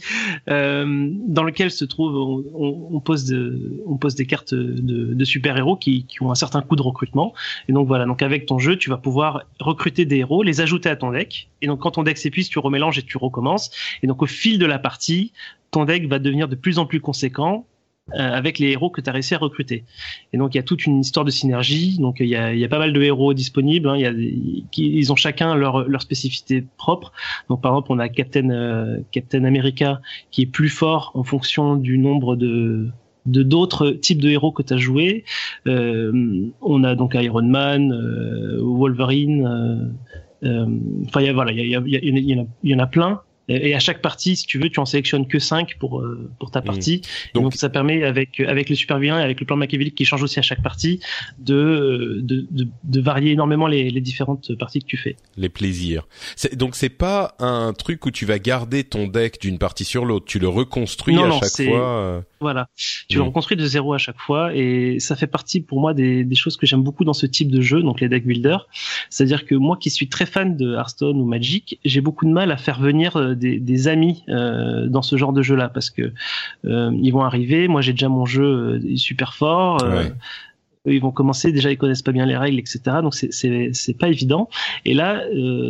euh, 0.49 1.09
dans 1.27 1.43
lequel 1.43 1.71
se 1.71 1.85
trouve, 1.85 2.15
on, 2.53 2.99
pose, 2.99 3.33
on 3.85 3.97
pose 3.97 4.15
des 4.15 4.25
cartes 4.25 4.53
de, 4.53 5.23
super-héros 5.23 5.77
qui, 5.77 6.05
qui, 6.05 6.21
ont 6.23 6.31
un 6.31 6.35
certain 6.35 6.61
coût 6.61 6.75
de 6.75 6.81
recrutement. 6.81 7.33
Et 7.67 7.73
donc 7.73 7.87
voilà, 7.87 8.05
donc 8.05 8.21
avec 8.21 8.45
ton 8.45 8.59
jeu, 8.59 8.77
tu 8.77 8.89
vas 8.89 8.97
pouvoir 8.97 9.43
recruter 9.59 10.05
des 10.05 10.17
héros, 10.17 10.43
les 10.43 10.61
ajouter 10.61 10.89
à 10.89 10.95
ton 10.95 11.11
deck. 11.11 11.49
Et 11.61 11.67
donc 11.67 11.79
quand 11.79 11.91
ton 11.91 12.03
deck 12.03 12.17
s'épuise, 12.17 12.49
tu 12.49 12.59
remélanges 12.59 12.97
et 12.97 13.03
tu 13.03 13.17
recommences. 13.17 13.71
Et 14.03 14.07
donc 14.07 14.21
au 14.21 14.27
fil 14.27 14.59
de 14.59 14.65
la 14.65 14.79
partie, 14.79 15.31
ton 15.71 15.85
deck 15.85 16.07
va 16.07 16.19
devenir 16.19 16.47
de 16.47 16.55
plus 16.55 16.79
en 16.79 16.85
plus 16.85 16.99
conséquent 16.99 17.65
avec 18.13 18.59
les 18.59 18.71
héros 18.71 18.89
que 18.89 19.01
tu 19.01 19.09
as 19.09 19.13
réussi 19.13 19.35
à 19.35 19.37
recruter. 19.37 19.83
Et 20.33 20.37
donc 20.37 20.53
il 20.53 20.57
y 20.57 20.59
a 20.59 20.63
toute 20.63 20.85
une 20.85 20.99
histoire 20.99 21.25
de 21.25 21.31
synergie. 21.31 21.97
Donc 21.99 22.17
il 22.19 22.27
y 22.27 22.35
a, 22.35 22.53
il 22.53 22.59
y 22.59 22.65
a 22.65 22.69
pas 22.69 22.79
mal 22.79 22.93
de 22.93 23.01
héros 23.01 23.33
disponibles. 23.33 23.89
Hein. 23.89 23.95
Il 23.97 24.01
y 24.01 24.05
a, 24.05 24.13
ils 24.77 25.11
ont 25.11 25.15
chacun 25.15 25.55
leur, 25.55 25.87
leur 25.87 26.01
spécificité 26.01 26.65
propre. 26.77 27.11
Donc 27.49 27.61
par 27.61 27.71
exemple 27.71 27.91
on 27.91 27.99
a 27.99 28.09
Captain 28.09 28.49
euh, 28.49 28.99
Captain 29.11 29.43
America 29.43 30.01
qui 30.31 30.43
est 30.43 30.47
plus 30.47 30.69
fort 30.69 31.11
en 31.13 31.23
fonction 31.23 31.75
du 31.75 31.97
nombre 31.97 32.35
de 32.35 32.87
de 33.25 33.43
d'autres 33.43 33.91
types 33.91 34.21
de 34.21 34.29
héros 34.29 34.51
que 34.51 34.63
tu 34.63 34.73
as 34.73 34.77
joué. 34.77 35.23
Euh, 35.67 36.47
on 36.61 36.83
a 36.83 36.95
donc 36.95 37.15
Iron 37.15 37.43
Man, 37.43 37.91
euh, 37.91 38.59
Wolverine. 38.61 39.93
Enfin, 40.41 41.19
il 41.19 41.25
y 41.25 41.29
a, 41.29 41.33
voilà, 41.33 41.51
il 41.51 41.59
y, 41.59 41.75
y, 41.75 42.47
il 42.63 42.69
y 42.71 42.75
en 42.75 42.79
a 42.79 42.87
plein 42.87 43.21
et 43.49 43.73
à 43.73 43.79
chaque 43.79 44.01
partie, 44.01 44.35
si 44.35 44.45
tu 44.45 44.59
veux, 44.59 44.69
tu 44.69 44.79
en 44.79 44.85
sélectionnes 44.85 45.27
que 45.27 45.39
5 45.39 45.77
pour 45.79 45.99
euh, 45.99 46.29
pour 46.39 46.51
ta 46.51 46.61
mmh. 46.61 46.63
partie. 46.63 47.01
Donc, 47.33 47.55
ça 47.55 47.69
permet 47.69 48.03
avec 48.03 48.39
avec 48.39 48.69
le 48.69 48.75
super 48.75 48.99
vilain 48.99 49.19
et 49.19 49.23
avec 49.23 49.39
le 49.39 49.45
plan 49.45 49.57
machiavélique 49.57 49.95
qui 49.95 50.05
change 50.05 50.23
aussi 50.23 50.39
à 50.39 50.41
chaque 50.43 50.61
partie 50.61 50.99
de 51.39 52.19
de 52.21 52.47
de, 52.51 52.67
de 52.83 53.01
varier 53.01 53.31
énormément 53.31 53.67
les, 53.67 53.89
les 53.89 54.01
différentes 54.01 54.55
parties 54.55 54.79
que 54.79 54.85
tu 54.85 54.97
fais. 54.97 55.15
Les 55.35 55.49
plaisirs. 55.49 56.07
Donc 56.53 56.75
c'est 56.75 56.89
pas 56.89 57.35
un 57.39 57.73
truc 57.73 58.05
où 58.05 58.11
tu 58.11 58.25
vas 58.25 58.39
garder 58.39 58.83
ton 58.83 59.07
deck 59.07 59.41
d'une 59.41 59.57
partie 59.57 59.85
sur 59.85 60.05
l'autre. 60.05 60.25
Tu 60.25 60.39
le 60.39 60.47
reconstruis 60.47 61.17
à 61.17 61.31
chaque 61.31 61.67
fois. 61.67 61.89
Euh. 61.89 62.21
Voilà. 62.39 62.69
Tu 63.09 63.17
le 63.17 63.23
mmh. 63.23 63.27
reconstruis 63.27 63.57
de 63.57 63.65
zéro 63.65 63.93
à 63.93 63.97
chaque 63.97 64.19
fois 64.19 64.55
et 64.55 64.99
ça 64.99 65.15
fait 65.15 65.27
partie 65.27 65.59
pour 65.61 65.81
moi 65.81 65.93
des, 65.93 66.23
des 66.23 66.35
choses 66.35 66.55
que 66.55 66.65
j'aime 66.65 66.83
beaucoup 66.83 67.03
dans 67.03 67.13
ce 67.13 67.25
type 67.25 67.51
de 67.51 67.61
jeu, 67.61 67.81
donc 67.81 67.99
les 67.99 68.09
deck 68.09 68.25
builders. 68.25 68.67
C'est-à-dire 69.09 69.45
que 69.45 69.55
moi 69.55 69.77
qui 69.77 69.89
suis 69.89 70.07
très 70.07 70.25
fan 70.25 70.55
de 70.55 70.75
Hearthstone 70.75 71.19
ou 71.19 71.25
Magic, 71.25 71.79
j'ai 71.83 72.01
beaucoup 72.01 72.25
de 72.25 72.31
mal 72.31 72.51
à 72.51 72.57
faire 72.57 72.79
venir 72.79 73.35
des, 73.39 73.87
amis 73.87 74.23
euh, 74.29 74.87
dans 74.87 75.01
ce 75.01 75.15
genre 75.15 75.33
de 75.33 75.41
jeu-là 75.41 75.69
parce 75.69 75.89
que 75.89 76.13
euh, 76.65 76.91
ils 77.01 77.11
vont 77.11 77.23
arriver. 77.23 77.67
Moi, 77.67 77.81
j'ai 77.81 77.93
déjà 77.93 78.09
mon 78.09 78.25
jeu 78.25 78.43
euh, 78.83 78.95
super 78.95 79.33
fort. 79.33 79.79
ils 80.85 81.01
vont 81.01 81.11
commencer. 81.11 81.51
Déjà 81.51 81.71
ils 81.71 81.77
connaissent 81.77 82.01
pas 82.01 82.11
bien 82.11 82.25
les 82.25 82.37
règles 82.37 82.59
etc 82.59 82.97
donc 83.01 83.15
c'est 83.15 83.97
pas 83.97 84.09
évident. 84.09 84.49
Et 84.85 84.93
là 84.93 85.23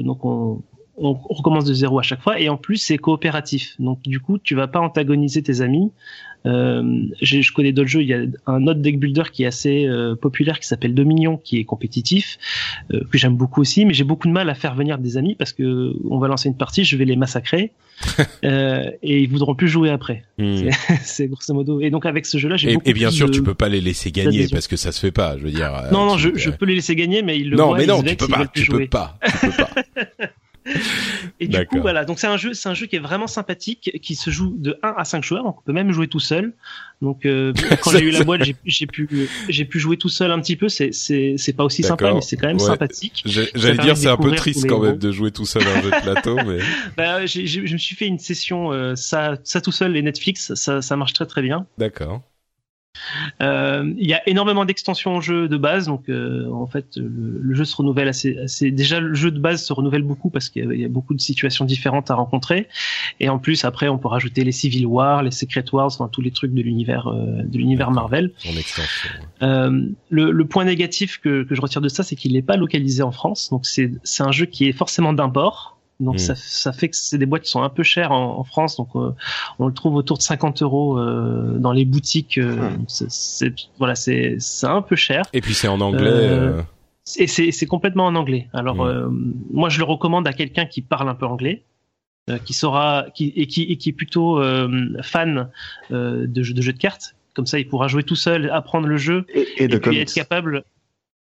donc 0.04 0.26
on 0.26 0.62
on 1.02 1.14
recommence 1.14 1.64
de 1.64 1.74
zéro 1.74 2.00
à 2.00 2.04
chaque 2.04 2.22
fois. 2.22 2.40
Et 2.40 2.50
en 2.50 2.58
plus 2.58 2.78
c'est 2.78 2.98
coopératif. 2.98 3.76
Donc 3.80 4.02
du 4.02 4.20
coup 4.20 4.38
tu 4.38 4.56
vas 4.56 4.68
pas 4.68 4.80
antagoniser 4.80 5.42
tes 5.42 5.62
amis 5.62 5.92
je 6.46 7.54
connais 7.54 7.72
d'autres 7.72 7.90
jeux. 7.90 8.02
Il 8.02 8.08
y 8.08 8.14
a 8.14 8.22
un 8.48 8.68
autre 8.68 8.80
deck 8.80 9.00
builder 9.00 9.24
qui 9.32 9.44
est 9.44 9.48
assez 9.48 9.86
euh, 9.86 10.16
populaire 10.16 10.60
qui 10.60 10.68
s'appelle 10.68 10.94
Dominion, 10.94 11.38
qui 11.38 11.60
est 11.60 11.66
compétitif, 11.66 12.38
euh, 12.94 13.02
que 13.12 13.18
j'aime 13.18 13.36
beaucoup 13.36 13.62
aussi. 13.62 13.86
Mais 13.86 13.94
j'ai 13.94 14.04
beaucoup 14.04 14.28
de 14.28 14.34
mal 14.34 14.50
à 14.50 14.56
faire 14.56 14.76
venir 14.76 14.98
des 14.98 15.18
amis 15.18 15.36
parce 15.36 15.54
que 15.54 15.94
on 16.10 16.20
va 16.20 16.28
lancer 16.28 16.50
une 16.50 16.58
partie, 16.58 16.84
je 16.84 16.96
vais 16.96 17.06
les 17.06 17.16
massacrer 17.16 17.72
euh, 18.46 18.90
et 19.04 19.22
ils 19.22 19.30
voudront 19.30 19.56
plus 19.56 19.68
jouer 19.68 19.90
après. 19.90 20.24
Hmm. 20.38 20.70
C'est 21.02 21.28
grosso 21.28 21.54
modo. 21.54 21.82
Et 21.82 21.90
donc 21.90 22.06
avec 22.06 22.26
ce 22.26 22.38
jeu-là, 22.38 22.58
j'ai 22.58 22.74
et, 22.74 22.78
et 22.86 22.94
bien 22.94 23.12
sûr, 23.12 23.30
tu 23.30 23.44
peux 23.44 23.54
pas 23.54 23.70
les 23.70 23.82
laisser 23.82 24.12
gagner 24.12 24.48
parce 24.48 24.68
que 24.68 24.78
ça 24.78 24.92
se 24.92 25.00
fait 25.00 25.12
pas. 25.12 25.38
Je 25.38 25.44
veux 25.44 25.52
dire. 25.52 25.72
Non, 25.92 26.06
non, 26.06 26.18
je, 26.18 26.30
je, 26.36 26.50
peux 26.50 26.66
les 26.66 26.76
laisser 26.76 26.96
gagner, 26.96 27.22
mais 27.22 27.38
ils 27.38 27.50
le 27.50 27.58
non, 27.58 27.68
voient, 27.68 27.78
mais 27.78 27.86
non, 27.86 28.02
tu 28.02 28.16
peux 28.16 28.28
pas. 28.28 28.48
Tu 28.48 28.66
peux 28.66 28.88
pas. 28.88 29.20
Tu 29.26 29.48
peux 29.48 29.52
pas. 29.52 29.70
Et 31.40 31.48
du 31.48 31.66
coup, 31.66 31.80
voilà. 31.82 32.06
Donc 32.06 32.20
c'est 32.20 32.28
un 32.28 32.38
jeu, 32.38 32.54
c'est 32.54 32.70
un 32.70 32.74
jeu 32.74 32.86
qui 32.86 32.96
est 32.96 33.00
vraiment 33.00 33.28
sympathique, 33.28 34.00
qui 34.02 34.16
se 34.16 34.30
joue 34.30 34.56
de 34.58 34.78
1 34.84 34.94
à 34.98 35.06
5 35.06 35.24
joueurs. 35.24 35.44
Donc 35.44 35.60
on 35.60 35.62
peut 35.62 35.74
même 35.74 35.92
jouer 35.92 36.08
tout 36.08 36.20
seul. 36.20 36.54
Donc 37.02 37.26
euh, 37.26 37.54
quand 37.82 37.92
j'ai 37.92 38.04
eu 38.04 38.12
la 38.12 38.24
boîte, 38.24 38.42
j'ai 38.66 38.88
pu, 38.88 39.30
j'ai 39.48 39.66
pu 39.66 39.80
jouer 39.80 39.98
tout 39.98 40.10
seul 40.10 40.32
un 40.32 40.40
petit 40.40 40.56
peu. 40.56 40.70
C'est, 40.70 40.92
c'est, 40.94 41.36
c'est 41.38 41.54
pas 41.54 41.64
aussi 41.64 41.84
sympa, 41.84 42.14
mais 42.14 42.22
c'est 42.22 42.38
quand 42.38 42.48
même 42.48 42.60
sympathique. 42.60 43.24
J'allais 43.26 43.78
dire 43.78 43.98
c'est 43.98 44.08
un 44.08 44.18
peu 44.18 44.32
triste 44.32 44.68
quand 44.68 44.80
même 44.80 44.98
de 44.98 45.12
jouer 45.12 45.32
tout 45.32 45.46
seul 45.46 45.64
un 45.64 45.82
jeu 45.82 45.92
de 45.92 46.02
plateau, 46.02 46.36
mais. 46.46 46.60
bah, 46.98 47.26
je 47.26 47.72
me 47.72 47.78
suis 47.78 47.96
fait 47.96 48.08
une 48.08 48.20
session 48.20 48.72
euh, 48.72 48.96
ça, 48.96 49.38
ça 49.44 49.62
tout 49.62 49.72
seul 49.72 49.96
et 49.96 50.02
Netflix, 50.02 50.54
ça, 50.56 50.82
ça 50.82 50.96
marche 50.96 51.14
très 51.14 51.26
très 51.26 51.42
bien. 51.42 51.66
D'accord. 51.78 52.22
Euh, 53.42 53.94
il 53.98 54.08
y 54.08 54.14
a 54.14 54.28
énormément 54.28 54.66
d'extensions 54.66 55.18
au 55.18 55.22
jeu 55.22 55.48
de 55.48 55.58
base, 55.58 55.88
donc 55.88 56.10
euh, 56.10 56.50
en 56.52 56.68
fait 56.68 56.98
le, 56.98 57.54
jeu 57.54 57.66
se 57.66 57.76
renouvelle 57.76 58.08
assez, 58.08 58.38
assez, 58.38 58.72
Déjà 58.72 59.00
le 59.00 59.14
jeu 59.14 59.32
de 59.32 59.40
base 59.40 59.64
se 59.64 59.74
renouvelle 59.74 60.04
beaucoup 60.04 60.30
parce 60.30 60.50
qu'il 60.50 60.72
y, 60.74 60.86
a 60.86 60.88
beaucoup 60.88 61.14
de 61.14 61.22
situations 61.22 61.66
différentes 61.66 62.12
à 62.12 62.16
rencontrer, 62.16 62.68
et 63.20 63.30
en 63.30 63.40
plus 63.40 63.66
après 63.66 63.88
on 63.88 63.98
peut 63.98 64.08
rajouter 64.08 64.44
les 64.44 64.52
Civil 64.52 64.86
War, 64.86 65.24
les 65.24 65.32
Secret 65.32 65.66
Wars, 65.72 65.88
enfin 65.88 66.10
tous 66.12 66.22
les 66.22 66.32
trucs 66.32 66.54
de 66.54 66.62
l'univers 66.62 67.08
euh, 67.08 67.44
de 67.44 67.58
l'univers 67.58 67.92
Marvel. 67.92 68.32
Euh, 69.42 69.90
le, 70.10 70.32
le, 70.32 70.46
point 70.46 70.66
négatif 70.66 71.20
que, 71.20 71.44
que 71.44 71.56
je 71.56 71.62
retire 71.62 71.82
de 71.82 71.90
ça, 71.90 72.04
c'est 72.04 72.16
qu'il 72.16 72.34
n'est 72.34 72.42
pas 72.42 72.58
localisé 72.58 73.04
en 73.04 73.12
France, 73.12 73.50
donc 73.50 73.66
c'est 73.66 73.92
c'est 74.04 74.24
un 74.24 74.32
jeu 74.32 74.46
qui 74.46 74.68
est 74.68 74.74
forcément 74.74 75.14
d'import. 75.14 75.79
Donc 76.00 76.16
hmm. 76.16 76.20
ça, 76.20 76.36
ça, 76.36 76.72
fait 76.72 76.90
que 76.90 76.96
c'est 76.96 77.18
des 77.18 77.26
boîtes 77.26 77.44
qui 77.44 77.50
sont 77.50 77.62
un 77.62 77.70
peu 77.70 77.84
chères 77.84 78.12
en, 78.12 78.40
en 78.40 78.44
France, 78.46 78.78
donc 78.78 78.90
euh, 78.96 79.14
on 79.60 79.68
le 79.68 79.74
trouve 79.74 79.96
autour 79.96 80.18
de 80.18 80.24
50 80.24 80.62
euros 80.62 80.98
euh, 80.98 81.58
dans 81.58 81.74
les 81.74 81.84
boutiques. 81.84 82.38
Euh, 82.38 82.70
hmm. 82.70 82.86
c'est, 82.88 83.54
voilà, 83.80 83.96
c'est 83.96 84.38
c'est 84.40 84.68
un 84.68 84.82
peu 84.82 84.96
cher. 84.96 85.24
Et 85.34 85.42
puis 85.42 85.54
c'est 85.54 85.68
en 85.68 85.82
anglais. 85.82 86.54
Et 87.18 87.28
c'est 87.28 87.52
c'est 87.52 87.66
complètement 87.66 88.06
en 88.06 88.16
anglais. 88.16 88.48
Alors 88.54 88.86
hmm. 88.86 89.34
moi 89.52 89.68
je 89.68 89.80
le 89.80 89.84
recommande 89.84 90.26
à 90.26 90.34
quelqu'un 90.34 90.66
qui 90.66 90.82
parle 90.82 91.10
un 91.10 91.16
peu 91.16 91.26
anglais, 91.26 91.64
qui 92.46 92.54
saura, 92.54 93.08
qui 93.14 93.34
et 93.36 93.48
qui 93.48 93.64
et 93.64 93.76
qui 93.76 93.90
est 93.90 93.94
plutôt 93.94 94.42
fan 95.02 95.50
de 95.90 96.44
jeux 96.44 96.54
de 96.54 96.62
jeux 96.62 96.74
de 96.74 96.78
cartes. 96.78 97.16
Comme 97.34 97.46
ça, 97.46 97.60
il 97.60 97.68
pourra 97.68 97.88
jouer 97.88 98.04
tout 98.04 98.16
seul, 98.16 98.50
apprendre 98.52 98.88
le 98.88 98.98
jeu 98.98 99.26
et, 99.34 99.68
puis 99.68 100.00
être 100.00 100.14
capable 100.14 100.64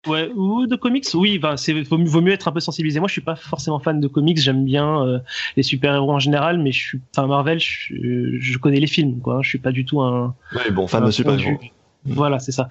Ouais, 0.06 0.30
ou 0.34 0.66
de 0.66 0.76
comics, 0.76 1.06
oui, 1.14 1.38
ben, 1.38 1.56
c'est 1.56 1.72
vaut, 1.82 2.20
mieux 2.20 2.32
être 2.32 2.48
un 2.48 2.52
peu 2.52 2.60
sensibilisé. 2.60 3.00
Moi, 3.00 3.08
je 3.08 3.12
suis 3.12 3.20
pas 3.20 3.34
forcément 3.34 3.80
fan 3.80 4.00
de 4.00 4.06
comics, 4.06 4.38
j'aime 4.38 4.64
bien 4.64 5.04
euh, 5.04 5.18
les 5.56 5.62
super-héros 5.62 6.12
en 6.12 6.18
général, 6.20 6.58
mais 6.58 6.70
je 6.70 6.78
suis, 6.78 7.00
enfin 7.12 7.26
Marvel, 7.26 7.58
je, 7.58 8.38
je, 8.38 8.58
connais 8.58 8.80
les 8.80 8.86
films, 8.86 9.20
quoi. 9.20 9.40
Je 9.42 9.48
suis 9.48 9.58
pas 9.58 9.72
du 9.72 9.84
tout 9.84 10.00
un. 10.00 10.34
Ouais, 10.54 10.70
bon 10.70 10.86
fan 10.86 11.04
de 11.04 11.10
super-héros. 11.10 11.58
Voilà, 12.04 12.38
c'est 12.38 12.52
ça. 12.52 12.68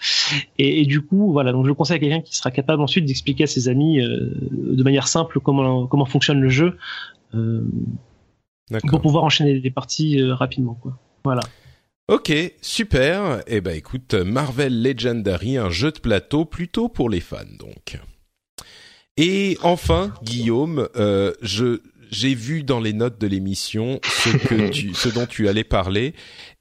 Et, 0.58 0.82
et, 0.82 0.86
du 0.86 1.02
coup, 1.02 1.32
voilà, 1.32 1.52
donc 1.52 1.68
je 1.68 1.72
conseille 1.72 1.98
à 1.98 2.00
quelqu'un 2.00 2.22
qui 2.22 2.36
sera 2.36 2.50
capable 2.50 2.82
ensuite 2.82 3.06
d'expliquer 3.06 3.44
à 3.44 3.48
ses 3.48 3.68
amis 3.68 4.00
euh, 4.00 4.32
de 4.52 4.84
manière 4.84 5.08
simple 5.08 5.40
comment 5.40 5.86
comment 5.86 6.06
fonctionne 6.06 6.40
le 6.40 6.50
jeu, 6.50 6.78
euh, 7.36 7.68
pour 8.90 9.02
pouvoir 9.02 9.24
enchaîner 9.24 9.60
les 9.60 9.72
parties 9.72 10.20
euh, 10.20 10.34
rapidement, 10.34 10.76
quoi. 10.76 10.98
Voilà. 11.24 11.42
Ok, 12.08 12.32
super. 12.62 13.44
Eh 13.48 13.60
ben 13.60 13.76
écoute, 13.76 14.14
Marvel 14.14 14.82
Legendary, 14.82 15.58
un 15.58 15.70
jeu 15.70 15.92
de 15.92 16.00
plateau 16.00 16.46
plutôt 16.46 16.88
pour 16.88 17.10
les 17.10 17.20
fans 17.20 17.44
donc. 17.60 18.00
Et 19.18 19.58
enfin, 19.62 20.14
Guillaume, 20.24 20.88
euh, 20.96 21.34
je 21.42 21.82
j'ai 22.10 22.34
vu 22.34 22.64
dans 22.64 22.80
les 22.80 22.94
notes 22.94 23.20
de 23.20 23.28
l'émission 23.28 24.00
ce 24.06 24.30
que 24.30 24.70
tu, 24.72 24.94
ce 24.94 25.10
dont 25.10 25.26
tu 25.26 25.50
allais 25.50 25.66
parler, 25.66 26.14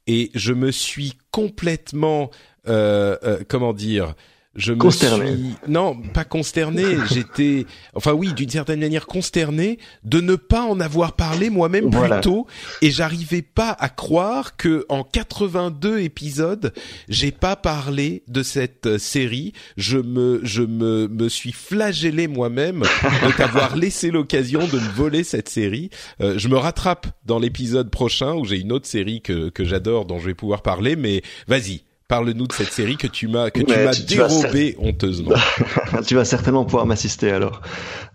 et 0.08 0.32
je 0.34 0.52
me 0.52 0.72
suis 0.72 1.12
complètement 1.30 2.30
comment 2.64 3.72
dire 3.72 4.16
je 4.56 4.72
me 4.72 4.78
consterné. 4.78 5.36
suis 5.36 5.54
non 5.68 5.96
pas 6.14 6.24
consterné. 6.24 6.84
J'étais 7.12 7.66
enfin 7.94 8.12
oui 8.12 8.32
d'une 8.32 8.48
certaine 8.48 8.80
manière 8.80 9.06
consterné 9.06 9.78
de 10.04 10.20
ne 10.20 10.34
pas 10.36 10.62
en 10.62 10.80
avoir 10.80 11.14
parlé 11.14 11.50
moi-même 11.50 11.90
plus 11.90 12.20
tôt. 12.22 12.46
Et 12.82 12.90
j'arrivais 12.90 13.42
pas 13.42 13.76
à 13.78 13.88
croire 13.88 14.56
que 14.56 14.84
en 14.88 15.04
82 15.04 16.00
épisodes 16.00 16.72
j'ai 17.08 17.32
pas 17.32 17.56
parlé 17.56 18.22
de 18.28 18.42
cette 18.42 18.86
euh, 18.86 18.98
série. 18.98 19.52
Je 19.76 19.98
me 19.98 20.40
je 20.42 20.62
me 20.62 21.08
me 21.08 21.28
suis 21.28 21.52
flagellé 21.52 22.28
moi-même 22.28 22.80
de 22.80 23.32
t'avoir 23.36 23.76
laissé 23.76 24.10
l'occasion 24.10 24.66
de 24.66 24.78
me 24.78 24.90
voler 24.94 25.24
cette 25.24 25.48
série. 25.48 25.90
Euh, 26.20 26.38
je 26.38 26.48
me 26.48 26.56
rattrape 26.56 27.06
dans 27.24 27.38
l'épisode 27.38 27.90
prochain 27.90 28.34
où 28.34 28.44
j'ai 28.44 28.58
une 28.58 28.72
autre 28.72 28.86
série 28.86 29.20
que 29.20 29.50
que 29.50 29.64
j'adore 29.64 30.06
dont 30.06 30.18
je 30.18 30.26
vais 30.26 30.34
pouvoir 30.34 30.62
parler 30.62 30.96
mais 30.96 31.22
vas-y 31.46 31.85
Parle-nous 32.08 32.46
de 32.46 32.52
cette 32.52 32.72
série 32.72 32.96
que 32.96 33.08
tu 33.08 33.26
m'as 33.26 33.50
que 33.50 33.62
tu 33.62 33.76
m'as 33.76 33.92
dérobé 34.06 34.76
honteusement. 34.78 35.34
tu 36.06 36.14
vas 36.14 36.24
certainement 36.24 36.64
pouvoir 36.64 36.86
m'assister 36.86 37.32
alors. 37.32 37.62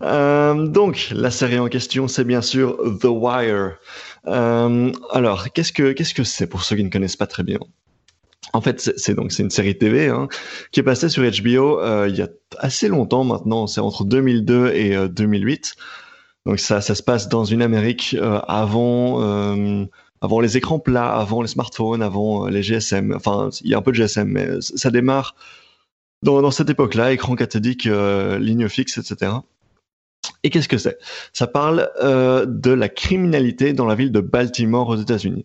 Euh, 0.00 0.66
donc 0.66 1.08
la 1.12 1.30
série 1.30 1.58
en 1.58 1.68
question, 1.68 2.08
c'est 2.08 2.24
bien 2.24 2.40
sûr 2.40 2.78
The 3.02 3.04
Wire. 3.04 3.76
Euh, 4.28 4.90
alors 5.10 5.52
qu'est-ce 5.52 5.74
que 5.74 5.92
qu'est-ce 5.92 6.14
que 6.14 6.24
c'est 6.24 6.46
pour 6.46 6.64
ceux 6.64 6.76
qui 6.76 6.84
ne 6.84 6.88
connaissent 6.88 7.16
pas 7.16 7.26
très 7.26 7.42
bien? 7.42 7.58
En 8.54 8.62
fait, 8.62 8.80
c'est 8.96 9.14
donc 9.14 9.30
c'est 9.30 9.42
une 9.42 9.50
série 9.50 9.76
TV 9.76 10.08
hein, 10.08 10.28
qui 10.70 10.80
est 10.80 10.84
passée 10.84 11.10
sur 11.10 11.22
HBO 11.22 11.80
euh, 11.80 12.06
il 12.08 12.16
y 12.16 12.22
a 12.22 12.28
assez 12.60 12.88
longtemps 12.88 13.24
maintenant. 13.24 13.66
C'est 13.66 13.82
entre 13.82 14.04
2002 14.04 14.68
et 14.68 15.08
2008. 15.10 15.74
Donc 16.46 16.60
ça 16.60 16.80
ça 16.80 16.94
se 16.94 17.02
passe 17.02 17.28
dans 17.28 17.44
une 17.44 17.60
Amérique 17.60 18.16
avant 18.48 19.86
avant 20.22 20.40
les 20.40 20.56
écrans 20.56 20.78
plats, 20.78 21.12
avant 21.12 21.42
les 21.42 21.48
smartphones, 21.48 22.00
avant 22.00 22.46
euh, 22.46 22.50
les 22.50 22.62
GSM. 22.62 23.12
Enfin, 23.14 23.50
il 23.62 23.70
y 23.70 23.74
a 23.74 23.78
un 23.78 23.82
peu 23.82 23.92
de 23.92 23.96
GSM, 23.96 24.28
mais 24.28 24.60
ça 24.60 24.90
démarre 24.90 25.34
dans, 26.22 26.50
cette 26.52 26.70
époque-là, 26.70 27.12
écran 27.12 27.34
cathodique, 27.34 27.86
euh, 27.86 28.38
ligne 28.38 28.68
fixe, 28.68 28.96
etc. 28.96 29.32
Et 30.44 30.50
qu'est-ce 30.50 30.68
que 30.68 30.78
c'est? 30.78 30.98
Ça 31.32 31.48
parle 31.48 31.90
euh, 32.02 32.46
de 32.46 32.70
la 32.70 32.88
criminalité 32.88 33.72
dans 33.72 33.86
la 33.86 33.96
ville 33.96 34.12
de 34.12 34.20
Baltimore 34.20 34.88
aux 34.88 34.96
États-Unis. 34.96 35.44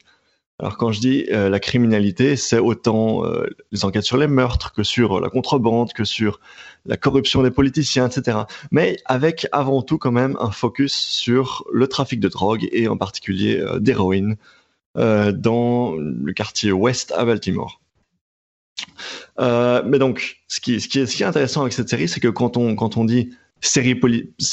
Alors 0.59 0.77
quand 0.77 0.91
je 0.91 0.99
dis 0.99 1.25
euh, 1.31 1.49
la 1.49 1.59
criminalité, 1.59 2.35
c'est 2.35 2.57
autant 2.57 3.23
euh, 3.23 3.45
les 3.71 3.85
enquêtes 3.85 4.03
sur 4.03 4.17
les 4.17 4.27
meurtres 4.27 4.73
que 4.73 4.81
sur 4.81 5.19
la 5.19 5.29
contrebande, 5.29 5.93
que 5.93 6.03
sur 6.03 6.39
la 6.85 6.97
corruption 6.97 7.43
des 7.43 7.51
politiciens, 7.51 8.07
etc. 8.07 8.39
Mais 8.71 8.97
avec 9.05 9.47
avant 9.51 9.83
tout 9.83 9.99
quand 9.99 10.11
même 10.11 10.35
un 10.39 10.49
focus 10.49 10.93
sur 10.95 11.63
le 11.71 11.87
trafic 11.87 12.19
de 12.19 12.27
drogue 12.27 12.67
et 12.71 12.87
en 12.87 12.97
particulier 12.97 13.63
d'héroïne, 13.79 14.31
euh, 14.31 14.56
dans 14.97 15.95
le 15.95 16.33
quartier 16.33 16.71
ouest 16.71 17.13
à 17.15 17.23
Baltimore. 17.23 17.79
Euh, 19.39 19.83
mais 19.85 19.99
donc, 19.99 20.37
ce 20.47 20.59
qui, 20.59 20.75
est, 20.75 21.21
intéressant 21.21 21.61
avec 21.61 21.73
cette 21.73 21.89
série, 21.89 22.07
c'est 22.07 22.19
que 22.19 22.27
quand 22.27 22.57
on, 22.57 23.05
dit 23.05 23.29
série, 23.61 23.99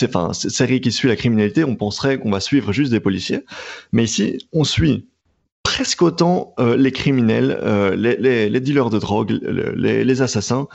enfin, 0.03 0.33
série 0.33 0.81
qui 0.81 0.93
suit 0.93 1.09
la 1.09 1.17
criminalité, 1.17 1.65
on 1.65 1.77
penserait 1.77 2.19
qu'on 2.19 2.31
va 2.31 2.41
suivre 2.41 2.73
juste 2.73 2.91
des 2.91 3.01
policiers. 3.01 3.45
Mais 3.93 4.05
ici, 4.05 4.47
on 4.53 4.65
suit 4.65 5.09
presque 5.63 6.03
autant 6.03 6.55
euh, 6.59 6.77
les 6.77 6.93
criminels, 6.93 7.59
euh, 7.63 7.97
les, 7.97 8.61
dealers 8.61 8.91
de 8.91 8.99
drogue, 8.99 9.31
les, 9.31 10.23
assassins, 10.23 10.69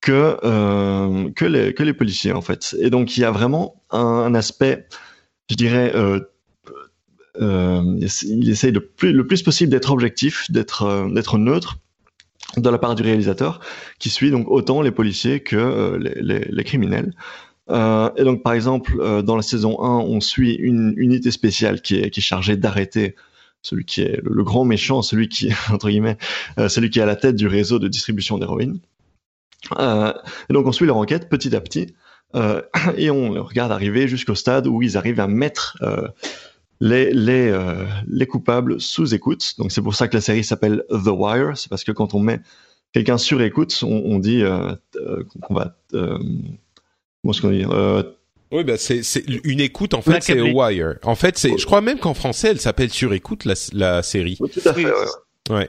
que, 0.00 0.38
euh, 0.44 1.30
les, 1.40 1.92
policiers, 1.92 2.32
en 2.32 2.42
fait. 2.42 2.74
Et 2.80 2.90
donc, 2.90 3.16
il 3.16 3.20
y 3.20 3.24
a 3.24 3.30
vraiment 3.30 3.82
un, 3.90 3.98
un 3.98 4.34
aspect, 4.34 4.86
je 5.50 5.56
dirais, 5.56 5.92
euh, 5.94 6.20
euh, 6.20 6.20
il 7.40 8.50
essaye 8.50 8.72
le 8.72 8.80
plus, 8.80 9.12
le 9.12 9.26
plus 9.26 9.42
possible 9.42 9.70
d'être 9.70 9.90
objectif, 9.92 10.50
d'être 10.50 10.82
euh, 10.82 11.08
d'être 11.08 11.38
neutre 11.38 11.78
de 12.56 12.70
la 12.70 12.78
part 12.78 12.94
du 12.94 13.02
réalisateur, 13.02 13.60
qui 13.98 14.08
suit 14.08 14.30
donc 14.30 14.48
autant 14.48 14.80
les 14.80 14.90
policiers 14.90 15.40
que 15.40 15.56
euh, 15.56 15.98
les, 15.98 16.64
criminels. 16.64 17.12
Euh, 17.70 18.10
et 18.16 18.24
donc, 18.24 18.42
par 18.42 18.52
exemple, 18.52 18.96
euh, 19.00 19.22
dans 19.22 19.36
la 19.36 19.42
saison 19.42 19.82
1, 19.82 19.98
on 19.98 20.20
suit 20.20 20.54
une 20.54 20.94
unité 20.96 21.30
spéciale 21.30 21.80
qui 21.82 21.96
est, 21.96 22.20
chargée 22.20 22.56
d'arrêter 22.56 23.16
celui 23.62 23.84
qui 23.84 24.02
est 24.02 24.20
le, 24.22 24.44
grand 24.44 24.64
méchant, 24.64 25.02
celui 25.02 25.28
qui 25.28 25.50
entre 25.72 25.88
guillemets, 25.88 26.16
euh, 26.58 26.68
celui 26.68 26.90
qui 26.90 27.00
est 27.00 27.02
à 27.02 27.06
la 27.06 27.16
tête 27.16 27.36
du 27.36 27.48
réseau 27.48 27.78
de 27.78 27.88
distribution 27.88 28.38
d'héroïne. 28.38 28.78
et 29.78 30.52
donc, 30.52 30.66
on 30.66 30.72
suit 30.72 30.86
leur 30.86 30.96
enquête 30.96 31.28
petit 31.28 31.54
à 31.56 31.60
petit, 31.60 31.94
et 32.96 33.10
on 33.10 33.32
les 33.32 33.40
regarde 33.40 33.72
arriver 33.72 34.08
jusqu'au 34.08 34.34
stade 34.34 34.66
où 34.66 34.82
ils 34.82 34.96
arrivent 34.96 35.20
à 35.20 35.26
mettre 35.26 35.78
les, 36.80 37.12
les, 37.12 37.48
euh, 37.48 37.84
les 38.06 38.26
coupables 38.26 38.80
sous 38.80 39.14
écoute. 39.14 39.54
Donc 39.58 39.72
c'est 39.72 39.82
pour 39.82 39.94
ça 39.94 40.08
que 40.08 40.16
la 40.16 40.20
série 40.20 40.44
s'appelle 40.44 40.84
The 40.90 41.08
Wire. 41.08 41.56
C'est 41.56 41.68
parce 41.68 41.84
que 41.84 41.92
quand 41.92 42.14
on 42.14 42.20
met 42.20 42.40
quelqu'un 42.92 43.18
sur 43.18 43.40
écoute, 43.42 43.78
on, 43.82 44.02
on 44.04 44.18
dit 44.18 44.42
euh, 44.42 44.74
euh 44.96 45.24
qu'on 45.42 45.54
va... 45.54 45.76
Euh, 45.94 46.18
comment 47.22 47.32
est-ce 47.32 47.40
qu'on 47.40 47.50
dit 47.50 47.64
euh, 47.68 48.02
oui, 48.52 48.62
bah 48.62 48.76
c'est 48.76 49.02
c'est 49.02 49.24
une 49.42 49.60
écoute 49.60 49.92
en 49.92 50.02
fait, 50.02 50.22
c'est 50.22 50.40
Wire. 50.40 50.94
En 51.02 51.16
fait, 51.16 51.36
c'est 51.36 51.58
je 51.58 51.66
crois 51.66 51.80
même 51.80 51.98
qu'en 51.98 52.14
français, 52.14 52.48
elle 52.50 52.60
s'appelle 52.60 52.90
sur 52.90 53.12
écoute 53.12 53.44
la, 53.44 53.54
la 53.72 54.02
série. 54.04 54.36
Oui, 54.38 54.48
tout 54.48 54.60
à 54.64 54.72
fait. 54.72 54.86
Ouais. 55.50 55.68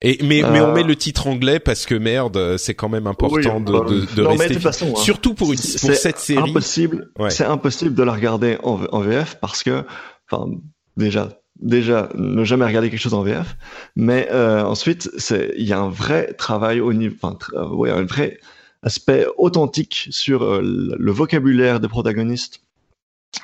Et 0.00 0.18
mais 0.22 0.42
euh... 0.42 0.48
mais 0.50 0.60
on 0.60 0.72
met 0.72 0.82
le 0.82 0.96
titre 0.96 1.26
anglais 1.26 1.58
parce 1.60 1.84
que 1.84 1.94
merde, 1.94 2.56
c'est 2.56 2.74
quand 2.74 2.88
même 2.88 3.06
important 3.06 3.58
oui, 3.58 3.64
de, 3.64 3.72
bah, 3.72 3.84
de, 3.86 4.16
de 4.16 4.22
non, 4.22 4.30
rester. 4.30 4.48
Mais 4.48 4.54
de 4.54 4.60
façon, 4.60 4.94
hein, 4.96 5.00
Surtout 5.00 5.34
pour 5.34 5.52
une 5.52 5.58
pour 5.58 5.94
cette 5.94 6.18
série. 6.18 6.50
Impossible. 6.50 7.10
Ouais. 7.18 7.30
C'est 7.30 7.44
impossible 7.44 7.94
de 7.94 8.02
la 8.02 8.12
regarder 8.12 8.56
en, 8.62 8.80
en 8.90 9.00
VF 9.00 9.36
parce 9.40 9.62
que 9.62 9.84
Enfin, 10.30 10.50
déjà, 10.96 11.28
déjà 11.60 12.08
ne 12.14 12.44
jamais 12.44 12.64
regarder 12.64 12.90
quelque 12.90 13.00
chose 13.00 13.14
en 13.14 13.22
VF, 13.22 13.56
mais 13.96 14.28
euh, 14.32 14.62
ensuite 14.64 15.10
c'est 15.18 15.54
il 15.56 15.66
y 15.66 15.72
a 15.72 15.78
un 15.78 15.88
vrai 15.88 16.32
travail 16.34 16.80
au 16.80 16.92
niveau, 16.92 17.14
enfin 17.20 17.38
euh, 17.54 17.68
ouais, 17.68 17.90
un 17.90 18.04
vrai 18.04 18.38
aspect 18.82 19.26
authentique 19.38 20.08
sur 20.10 20.42
euh, 20.42 20.60
le 20.62 21.12
vocabulaire 21.12 21.80
des 21.80 21.88
protagonistes 21.88 22.60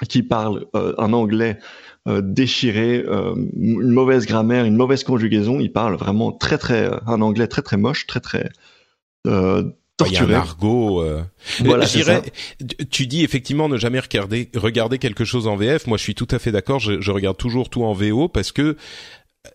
qui 0.09 0.23
parlent 0.23 0.67
euh, 0.75 0.95
un 0.99 1.13
anglais 1.13 1.59
déchiré, 2.23 3.05
une 3.57 3.91
mauvaise 3.91 4.25
grammaire, 4.25 4.65
une 4.65 4.75
mauvaise 4.75 5.05
conjugaison. 5.05 5.61
Ils 5.61 5.71
parlent 5.71 5.97
vraiment 5.97 6.33
très 6.33 6.57
très 6.57 6.91
un 7.07 7.21
anglais 7.21 7.47
très 7.47 7.61
très 7.61 7.77
moche, 7.77 8.07
très 8.07 8.21
très 8.21 8.49
il 10.07 10.15
y 10.15 10.17
a 10.17 10.25
un 10.25 10.33
argot. 10.33 11.03
Euh... 11.03 11.23
Voilà, 11.61 11.87
tu 12.91 13.07
dis 13.07 13.25
effectivement 13.25 13.69
ne 13.69 13.77
jamais 13.77 14.01
regarder 14.01 14.49
regarder 14.55 14.99
quelque 14.99 15.25
chose 15.25 15.47
en 15.47 15.57
VF. 15.57 15.87
Moi, 15.87 15.99
je 15.99 16.03
suis 16.03 16.15
tout 16.15 16.29
à 16.31 16.39
fait 16.39 16.53
d'accord. 16.53 16.79
Je, 16.79 17.01
je, 17.01 17.11
regarde 17.11 17.37
toujours 17.37 17.71
tout 17.71 17.85
en 17.85 17.93
VO 17.93 18.29
parce 18.29 18.53
que 18.53 18.77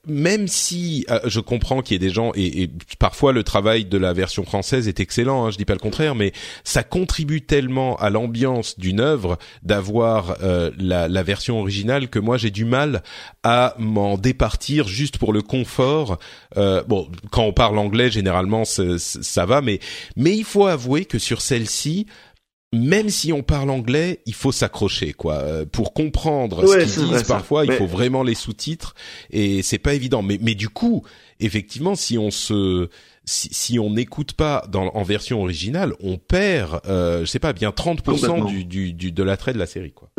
même 0.07 0.47
si 0.47 1.05
euh, 1.11 1.19
je 1.25 1.39
comprends 1.39 1.81
qu'il 1.81 1.93
y 1.93 1.95
ait 1.97 1.99
des 1.99 2.13
gens 2.13 2.31
et, 2.35 2.71
parfois 2.97 3.33
le 3.33 3.43
travail 3.43 3.85
de 3.85 3.97
la 3.97 4.13
version 4.13 4.43
française 4.43 4.87
est 4.87 4.99
excellent, 4.99 5.45
hein, 5.45 5.51
je 5.51 5.57
dis 5.57 5.65
pas 5.65 5.73
le 5.73 5.79
contraire, 5.79 6.15
mais 6.15 6.31
ça 6.63 6.83
contribue 6.83 7.41
tellement 7.41 7.95
à 7.97 8.09
l'ambiance 8.09 8.79
d'une 8.79 8.99
œuvre 8.99 9.37
d'avoir 9.61 10.37
euh, 10.41 10.71
la, 10.77 11.23
version 11.23 11.59
originale 11.59 12.09
que 12.09 12.19
moi 12.19 12.37
j'ai 12.37 12.49
du 12.49 12.65
mal 12.65 13.03
à 13.43 13.75
m'en 13.77 14.17
départir 14.17 14.87
juste 14.87 15.17
pour 15.17 15.33
le 15.33 15.41
confort. 15.41 16.17
Euh, 16.57 16.83
bon, 16.83 17.09
quand 17.31 17.43
on 17.43 17.53
parle 17.53 17.77
anglais, 17.77 18.09
généralement 18.09 18.63
ça 18.65 19.45
va, 19.45 19.61
mais 19.61 19.79
il 20.17 20.43
faut 20.43 20.65
avouer 20.65 21.05
que 21.05 21.19
sur 21.19 21.41
celle-ci, 21.41 22.07
même 22.75 23.09
si 23.09 23.31
on 23.33 23.43
parle 23.43 23.69
anglais, 23.69 24.21
il 24.25 24.33
faut 24.33 24.51
s'accrocher 24.51 25.13
quoi. 25.13 25.35
Euh, 25.35 25.65
pour 25.65 25.93
comprendre 25.93 26.65
ouais, 26.67 26.85
ce 26.85 26.99
qu'ils 26.99 27.09
disent, 27.09 27.23
parfois, 27.23 27.65
mais... 27.65 27.73
il 27.73 27.77
faut 27.77 27.87
vraiment 27.87 28.23
les 28.23 28.35
sous-titres 28.35 28.95
et 29.31 29.61
c'est 29.61 29.77
pas 29.77 29.93
évident. 29.93 30.21
Mais 30.21 30.37
mais 30.41 30.55
du 30.55 30.69
coup, 30.69 31.03
effectivement, 31.39 31.95
si 31.95 32.17
on 32.17 32.31
se 32.31 32.89
si, 33.25 33.49
si 33.51 33.79
on 33.79 33.89
n'écoute 33.89 34.33
pas 34.33 34.63
dans, 34.69 34.87
en 34.93 35.03
version 35.03 35.41
originale, 35.41 35.93
on 36.03 36.17
perd, 36.17 36.81
euh, 36.87 37.21
je 37.21 37.25
sais 37.25 37.39
pas, 37.39 37.53
bien 37.53 37.69
30% 37.69 38.47
du, 38.47 38.65
du, 38.65 38.93
du, 38.93 39.11
de 39.11 39.23
l'attrait 39.23 39.53
de 39.53 39.57
la 39.57 39.65
série, 39.65 39.91
quoi. 39.91 40.09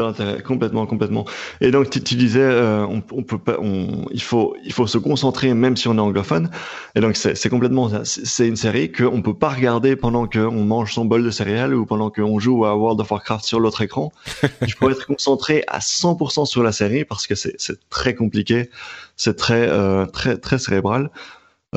Complètement, 0.44 0.86
complètement. 0.86 1.24
Et 1.60 1.70
donc 1.70 1.90
tu, 1.90 2.02
tu 2.02 2.16
disais, 2.16 2.40
euh, 2.40 2.84
on, 2.86 3.02
on, 3.12 3.22
peut 3.22 3.38
pas, 3.38 3.56
on, 3.60 4.06
il 4.10 4.22
faut, 4.22 4.56
il 4.64 4.72
faut 4.72 4.86
se 4.86 4.98
concentrer 4.98 5.54
même 5.54 5.76
si 5.76 5.88
on 5.88 5.96
est 5.96 6.00
anglophone. 6.00 6.50
Et 6.94 7.00
donc 7.00 7.16
c'est 7.16 7.48
complètement, 7.48 7.90
c'est 8.04 8.46
une 8.46 8.56
série 8.56 8.90
qu'on 8.90 9.22
peut 9.22 9.34
pas 9.34 9.50
regarder 9.50 9.96
pendant 9.96 10.26
qu'on 10.26 10.64
mange 10.64 10.92
son 10.92 11.04
bol 11.04 11.24
de 11.24 11.30
céréales 11.30 11.74
ou 11.74 11.86
pendant 11.86 12.10
qu'on 12.10 12.38
joue 12.38 12.64
à 12.64 12.76
World 12.76 13.00
of 13.00 13.10
Warcraft 13.10 13.44
sur 13.44 13.60
l'autre 13.60 13.82
écran. 13.82 14.12
Il 14.62 14.72
faut 14.72 14.90
être 14.90 15.06
concentré 15.06 15.64
à 15.68 15.78
100% 15.78 16.46
sur 16.46 16.62
la 16.62 16.72
série 16.72 17.04
parce 17.04 17.26
que 17.26 17.34
c'est 17.34 17.56
très 17.90 18.14
compliqué, 18.14 18.70
c'est 19.16 19.36
très, 19.36 19.68
euh, 19.68 20.06
très, 20.06 20.38
très 20.38 20.58
cérébral. 20.58 21.10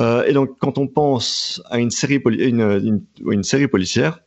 Euh, 0.00 0.24
et 0.24 0.32
donc, 0.32 0.56
quand 0.58 0.78
on 0.78 0.86
pense 0.86 1.62
à 1.70 1.78
une 1.78 1.90
série, 1.90 2.20
une, 2.26 2.60
une, 2.60 3.04
une 3.30 3.42
série 3.42 3.68
policière, 3.68 4.20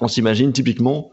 on 0.00 0.08
s'imagine 0.08 0.52
typiquement 0.52 1.10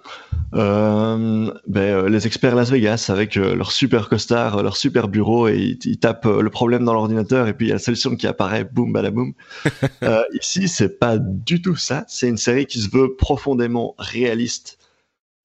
euh, 0.54 1.52
ben, 1.68 1.82
euh, 1.82 2.10
les 2.10 2.26
experts 2.28 2.56
Las 2.56 2.72
Vegas 2.72 3.08
avec 3.10 3.36
leur 3.36 3.72
super 3.72 4.10
costard, 4.10 4.64
leur 4.64 4.78
super 4.78 5.08
bureau 5.08 5.48
et 5.48 5.58
ils, 5.58 5.80
ils 5.86 6.00
tapent 6.00 6.26
le 6.26 6.50
problème 6.50 6.86
dans 6.86 6.94
l'ordinateur 6.94 7.48
et 7.48 7.54
puis 7.54 7.68
il 7.68 7.70
y 7.70 7.72
a 7.72 7.76
la 7.76 7.80
solution 7.80 8.16
qui 8.16 8.28
apparaît, 8.28 8.64
boum, 8.64 8.94
balaboum. 8.94 9.34
euh, 10.04 10.24
ici, 10.40 10.68
c'est 10.68 11.00
pas 11.00 11.18
du 11.18 11.62
tout 11.62 11.76
ça. 11.76 12.06
C'est 12.08 12.30
une 12.30 12.38
série 12.38 12.68
qui 12.68 12.80
se 12.80 12.90
veut 12.90 13.16
profondément 13.16 13.96
réaliste 13.98 14.78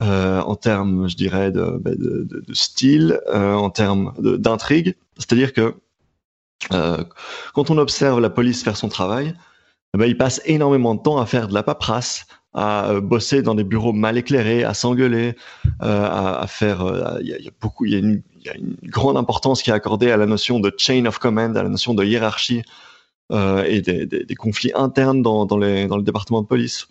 euh, 0.02 0.40
en 0.40 0.54
termes, 0.54 1.08
je 1.08 1.16
dirais, 1.16 1.50
de, 1.50 1.78
ben, 1.80 1.96
de, 1.96 2.26
de, 2.28 2.44
de 2.46 2.54
style, 2.54 3.20
en 3.32 3.70
termes 3.70 4.12
d'intrigue. 4.18 4.96
C'est-à-dire 5.18 5.52
que 5.52 5.74
euh, 6.72 7.02
quand 7.54 7.70
on 7.70 7.78
observe 7.78 8.20
la 8.20 8.30
police 8.30 8.62
faire 8.62 8.76
son 8.76 8.88
travail, 8.88 9.34
eh 9.94 9.98
ben, 9.98 10.06
ils 10.06 10.16
passent 10.16 10.40
énormément 10.44 10.94
de 10.94 11.02
temps 11.02 11.18
à 11.18 11.26
faire 11.26 11.48
de 11.48 11.54
la 11.54 11.62
paperasse, 11.62 12.26
à 12.52 12.90
euh, 12.90 13.00
bosser 13.00 13.42
dans 13.42 13.54
des 13.54 13.64
bureaux 13.64 13.92
mal 13.92 14.16
éclairés, 14.16 14.64
à 14.64 14.74
s'engueuler, 14.74 15.36
euh, 15.82 16.04
à, 16.04 16.40
à, 16.40 16.46
faire. 16.46 16.82
Euh, 16.82 17.18
il 17.20 17.28
y, 17.28 17.34
a, 17.34 17.38
y, 17.38 17.48
a 17.48 17.52
beaucoup, 17.60 17.84
il 17.84 17.92
y, 17.92 17.96
y, 18.44 18.48
a 18.48 18.56
une 18.56 18.76
grande 18.84 19.16
importance 19.16 19.62
qui 19.62 19.70
est 19.70 19.74
accordée 19.74 20.10
à 20.10 20.16
la 20.16 20.26
notion 20.26 20.60
de 20.60 20.72
chain 20.76 21.04
of 21.06 21.18
command, 21.18 21.56
à 21.56 21.62
la 21.62 21.68
notion 21.68 21.94
de 21.94 22.04
hiérarchie 22.04 22.62
euh, 23.32 23.64
et 23.64 23.80
des, 23.80 24.06
des, 24.06 24.24
des, 24.24 24.34
conflits 24.34 24.72
internes 24.74 25.22
dans, 25.22 25.46
dans, 25.46 25.58
les, 25.58 25.86
dans 25.86 25.96
le 25.96 26.02
département 26.02 26.42
de 26.42 26.46
police. 26.46 26.88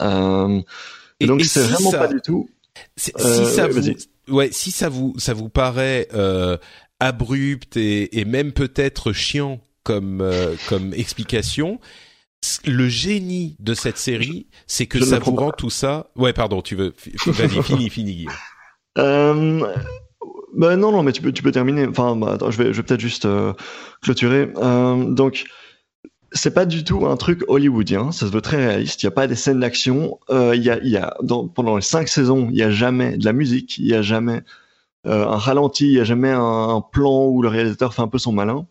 Euh, 0.00 0.60
et, 1.20 1.26
donc 1.26 1.42
c'est 1.42 1.62
si 1.62 1.68
vraiment 1.70 1.90
ça, 1.90 1.98
pas 1.98 2.08
du 2.08 2.20
tout. 2.20 2.48
Si 2.96 3.12
ça 3.12 3.68
vous, 3.68 3.82
ouais, 4.28 4.50
si 4.52 4.70
ça 4.70 4.88
vous 4.88 5.14
ça 5.18 5.34
vous 5.34 5.48
paraît 5.48 6.08
abrupt 7.02 7.76
et, 7.76 8.18
et 8.18 8.24
même 8.24 8.52
peut-être 8.52 9.12
chiant 9.12 9.60
comme 9.84 10.24
comme 10.68 10.94
explication 10.94 11.80
le 12.66 12.88
génie 12.88 13.56
de 13.60 13.74
cette 13.74 13.98
série, 13.98 14.46
c'est 14.66 14.86
que 14.86 15.02
ça 15.04 15.18
vous 15.18 15.34
rend 15.34 15.52
tout 15.52 15.70
ça. 15.70 16.10
Ouais, 16.16 16.32
pardon, 16.32 16.62
tu 16.62 16.74
veux. 16.74 16.92
Vas-y, 17.26 17.62
fini, 17.62 17.90
fini. 17.90 18.26
Euh, 18.98 19.64
ben 20.54 20.76
non, 20.76 20.92
non, 20.92 21.02
mais 21.02 21.12
tu 21.12 21.22
peux, 21.22 21.32
tu 21.32 21.42
peux 21.42 21.52
terminer. 21.52 21.86
Enfin, 21.86 22.16
bah, 22.16 22.32
attends, 22.32 22.50
je 22.50 22.58
vais, 22.58 22.72
je 22.72 22.78
vais 22.78 22.82
peut-être 22.82 23.00
juste 23.00 23.26
euh, 23.26 23.52
clôturer. 24.02 24.50
Euh, 24.56 25.04
donc, 25.10 25.44
c'est 26.32 26.52
pas 26.52 26.66
du 26.66 26.84
tout 26.84 27.06
un 27.06 27.16
truc 27.16 27.44
hollywoodien. 27.48 28.10
Ça 28.12 28.26
se 28.26 28.32
veut 28.32 28.40
très 28.40 28.56
réaliste. 28.56 29.02
Il 29.02 29.06
y 29.06 29.08
a 29.08 29.12
pas 29.12 29.26
des 29.26 29.36
scènes 29.36 29.60
d'action. 29.60 30.18
Euh, 30.30 30.54
il 30.56 30.62
y 30.62 30.70
a, 30.70 30.78
il 30.82 30.90
y 30.90 30.96
a 30.96 31.14
dans, 31.22 31.46
pendant 31.46 31.76
les 31.76 31.82
cinq 31.82 32.08
saisons, 32.08 32.48
il 32.50 32.56
y 32.56 32.62
a 32.62 32.70
jamais 32.70 33.16
de 33.16 33.24
la 33.24 33.32
musique. 33.32 33.78
Il 33.78 33.86
y 33.86 33.94
a 33.94 34.02
jamais 34.02 34.42
euh, 35.06 35.26
un 35.26 35.36
ralenti. 35.36 35.86
Il 35.86 35.92
y 35.92 36.00
a 36.00 36.04
jamais 36.04 36.30
un, 36.30 36.82
plan 36.92 37.26
où 37.26 37.42
le 37.42 37.48
réalisateur 37.48 37.94
fait 37.94 38.02
un 38.02 38.08
peu 38.08 38.18
son 38.18 38.32
malin. 38.32 38.66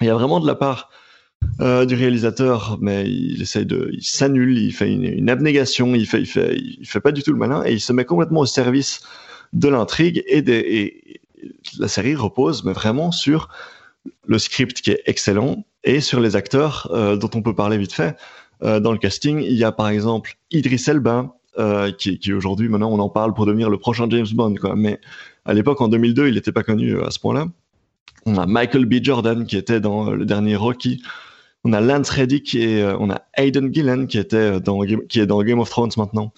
Il 0.00 0.06
y 0.06 0.10
a 0.10 0.14
vraiment 0.14 0.40
de 0.40 0.46
la 0.46 0.54
part 0.54 0.90
euh, 1.60 1.84
du 1.86 1.94
réalisateur, 1.94 2.78
mais 2.80 3.08
il 3.08 3.40
essaye 3.40 3.66
de, 3.66 3.90
il 3.92 4.04
s'annule, 4.04 4.58
il 4.58 4.72
fait 4.72 4.92
une, 4.92 5.30
abnégation, 5.30 5.94
il 5.94 6.06
fait, 6.06 6.20
il 6.20 6.26
fait, 6.26 6.56
il 6.56 6.86
fait 6.86 7.00
pas 7.00 7.12
du 7.12 7.22
tout 7.22 7.32
le 7.32 7.38
malin 7.38 7.62
et 7.64 7.72
il 7.72 7.80
se 7.80 7.92
met 7.92 8.04
complètement 8.04 8.40
au 8.40 8.46
service 8.46 9.00
de 9.52 9.68
l'intrigue 9.68 10.22
et, 10.26 11.20
la 11.78 11.88
série 11.88 12.14
repose, 12.14 12.64
mais 12.64 12.72
vraiment 12.72 13.12
sur 13.12 13.48
le 14.26 14.38
script 14.38 14.80
qui 14.80 14.90
est 14.90 15.02
excellent 15.06 15.64
et 15.82 16.00
sur 16.00 16.20
les 16.20 16.36
acteurs 16.36 16.90
euh, 16.92 17.16
dont 17.16 17.30
on 17.34 17.42
peut 17.42 17.54
parler 17.54 17.78
vite 17.78 17.92
fait. 17.92 18.16
Dans 18.62 18.92
le 18.92 18.98
casting, 18.98 19.42
il 19.42 19.56
y 19.56 19.64
a 19.64 19.72
par 19.72 19.88
exemple 19.88 20.38
Idris 20.50 20.84
Elba, 20.86 21.34
qui, 21.98 22.18
qui 22.18 22.32
aujourd'hui, 22.32 22.70
maintenant, 22.70 22.90
on 22.90 22.98
en 22.98 23.10
parle 23.10 23.34
pour 23.34 23.44
devenir 23.44 23.68
le 23.68 23.76
prochain 23.76 24.08
James 24.08 24.26
Bond, 24.32 24.54
quoi. 24.54 24.74
Mais 24.74 25.00
à 25.44 25.54
l'époque, 25.54 25.80
en 25.80 25.88
2002, 25.88 26.28
il 26.28 26.34
n'était 26.34 26.52
pas 26.52 26.62
connu 26.62 27.00
à 27.00 27.10
ce 27.10 27.18
point-là. 27.18 27.46
On 28.26 28.36
a 28.38 28.46
Michael 28.46 28.86
B. 28.86 28.94
Jordan 29.02 29.44
qui 29.46 29.56
était 29.56 29.80
dans 29.80 30.10
le 30.10 30.24
dernier 30.24 30.56
Rocky. 30.56 31.02
On 31.64 31.72
a 31.72 31.80
Lance 31.80 32.10
Reddick 32.10 32.54
et 32.54 32.82
euh, 32.82 32.96
on 32.98 33.10
a 33.10 33.22
Aiden 33.36 33.72
Gillen 33.72 34.06
qui 34.06 34.18
était 34.18 34.60
dans 34.60 34.80
qui 34.82 35.20
est 35.20 35.26
dans 35.26 35.42
Game 35.42 35.58
of 35.58 35.70
Thrones 35.70 35.92
maintenant. 35.96 36.32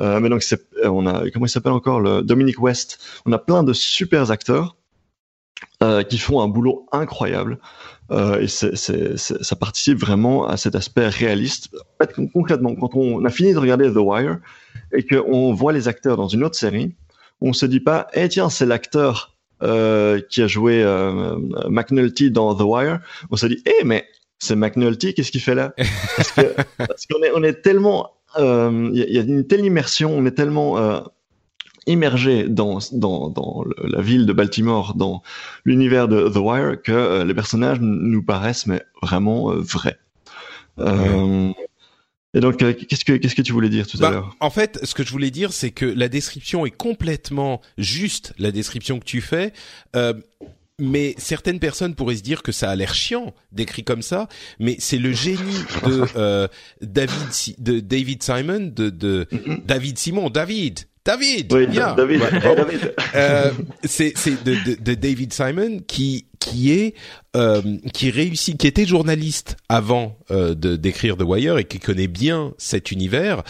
Euh, 0.00 0.20
mais 0.20 0.28
donc 0.28 0.42
on 0.84 1.06
a 1.06 1.30
comment 1.30 1.46
il 1.46 1.50
s'appelle 1.50 1.72
encore 1.72 2.00
le 2.00 2.22
Dominic 2.22 2.60
West. 2.60 2.98
On 3.26 3.32
a 3.32 3.38
plein 3.38 3.62
de 3.62 3.72
super 3.72 4.30
acteurs 4.30 4.76
euh, 5.82 6.02
qui 6.02 6.18
font 6.18 6.40
un 6.40 6.48
boulot 6.48 6.86
incroyable. 6.92 7.58
Euh, 8.10 8.40
et 8.40 8.48
ça 8.48 9.56
participe 9.56 9.98
vraiment 9.98 10.46
à 10.46 10.56
cet 10.56 10.74
aspect 10.74 11.08
réaliste. 11.08 11.70
En 11.74 12.04
fait, 12.04 12.14
concrètement, 12.32 12.74
quand 12.74 12.94
on 12.94 13.24
a 13.24 13.30
fini 13.30 13.52
de 13.52 13.58
regarder 13.58 13.90
The 13.90 13.96
Wire 13.96 14.38
et 14.92 15.06
qu'on 15.06 15.52
voit 15.54 15.72
les 15.72 15.88
acteurs 15.88 16.16
dans 16.16 16.28
une 16.28 16.42
autre 16.42 16.56
série, 16.56 16.94
on 17.40 17.52
se 17.52 17.66
dit 17.66 17.80
pas, 17.80 18.08
eh 18.14 18.28
tiens, 18.28 18.50
c'est 18.50 18.66
l'acteur 18.66 19.36
euh, 19.62 20.20
qui 20.30 20.42
a 20.42 20.46
joué 20.46 20.82
euh, 20.82 21.36
McNulty 21.68 22.30
dans 22.30 22.54
The 22.54 22.62
Wire. 22.62 23.00
On 23.30 23.36
se 23.36 23.46
dit, 23.46 23.62
eh 23.66 23.84
mais 23.84 24.06
c'est 24.38 24.56
McNulty, 24.56 25.14
qu'est-ce 25.14 25.30
qu'il 25.30 25.40
fait 25.40 25.54
là? 25.54 25.74
Parce 25.76 27.06
qu'on 27.10 27.22
est 27.22 27.30
on 27.34 27.42
est 27.42 27.62
tellement 27.62 28.10
il 28.36 28.42
euh, 28.42 28.90
y, 28.92 29.14
y, 29.14 29.18
a 29.18 29.22
une 29.22 29.46
telle 29.46 29.64
immersion, 29.64 30.16
on 30.16 30.24
est 30.24 30.32
tellement 30.32 30.78
euh, 30.78 31.00
immergé 31.86 32.48
dans 32.48 32.78
dans 32.92 33.28
dans 33.28 33.64
le, 33.64 33.74
la 33.88 34.00
ville 34.00 34.26
de 34.26 34.32
Baltimore, 34.32 34.94
dans 34.94 35.22
l'univers 35.64 36.06
de 36.06 36.28
The 36.28 36.36
Wire, 36.36 36.82
que 36.82 36.92
euh, 36.92 37.24
les 37.24 37.34
personnages 37.34 37.78
nous 37.80 38.22
paraissent 38.22 38.66
mais 38.66 38.82
vraiment 39.02 39.50
euh, 39.50 39.56
vrais. 39.60 39.98
Ouais. 40.78 41.54
Et 42.32 42.40
donc, 42.40 42.58
qu'est-ce 42.58 43.04
que 43.04 43.14
qu'est-ce 43.14 43.34
que 43.34 43.42
tu 43.42 43.52
voulais 43.52 43.68
dire 43.68 43.86
tout 43.86 43.98
bah, 43.98 44.08
à 44.08 44.10
l'heure 44.12 44.36
En 44.40 44.50
fait, 44.50 44.78
ce 44.84 44.94
que 44.94 45.04
je 45.04 45.10
voulais 45.10 45.32
dire, 45.32 45.52
c'est 45.52 45.72
que 45.72 45.84
la 45.84 46.08
description 46.08 46.64
est 46.64 46.70
complètement 46.70 47.60
juste, 47.76 48.32
la 48.38 48.52
description 48.52 49.00
que 49.00 49.04
tu 49.04 49.20
fais. 49.20 49.52
Euh, 49.96 50.14
mais 50.80 51.14
certaines 51.18 51.58
personnes 51.58 51.94
pourraient 51.94 52.16
se 52.16 52.22
dire 52.22 52.42
que 52.42 52.52
ça 52.52 52.70
a 52.70 52.76
l'air 52.76 52.94
chiant 52.94 53.34
décrit 53.52 53.84
comme 53.84 54.00
ça, 54.02 54.28
mais 54.58 54.76
c'est 54.78 54.98
le 54.98 55.12
génie 55.12 55.64
de 55.84 56.04
euh, 56.16 56.48
David 56.80 57.28
de 57.58 57.80
David 57.80 58.22
Simon 58.22 58.72
de, 58.74 58.88
de 58.88 59.28
David 59.66 59.98
Simon 59.98 60.30
David 60.30 60.80
David 61.04 61.52
oui, 61.52 61.66
yeah. 61.72 61.94
David, 61.94 62.20
ouais, 62.20 62.34
hey, 62.34 62.56
David. 62.56 62.94
euh, 63.14 63.50
c'est 63.84 64.12
c'est 64.16 64.42
de, 64.44 64.52
de, 64.52 64.82
de, 64.82 64.94
David 64.94 65.32
Simon 65.32 65.80
qui 65.86 66.26
qui 66.40 66.72
est 66.72 66.94
euh, 67.36 67.62
qui 67.94 68.10
réussit 68.10 68.58
qui 68.58 68.66
était 68.66 68.84
journaliste 68.84 69.56
avant 69.68 70.18
euh, 70.30 70.54
de 70.54 70.76
d'écrire 70.76 71.16
The 71.16 71.22
Wire 71.22 71.56
et 71.56 71.64
qui 71.64 71.78
connaît 71.78 72.06
bien 72.06 72.52
cet 72.58 72.90
univers 72.90 73.42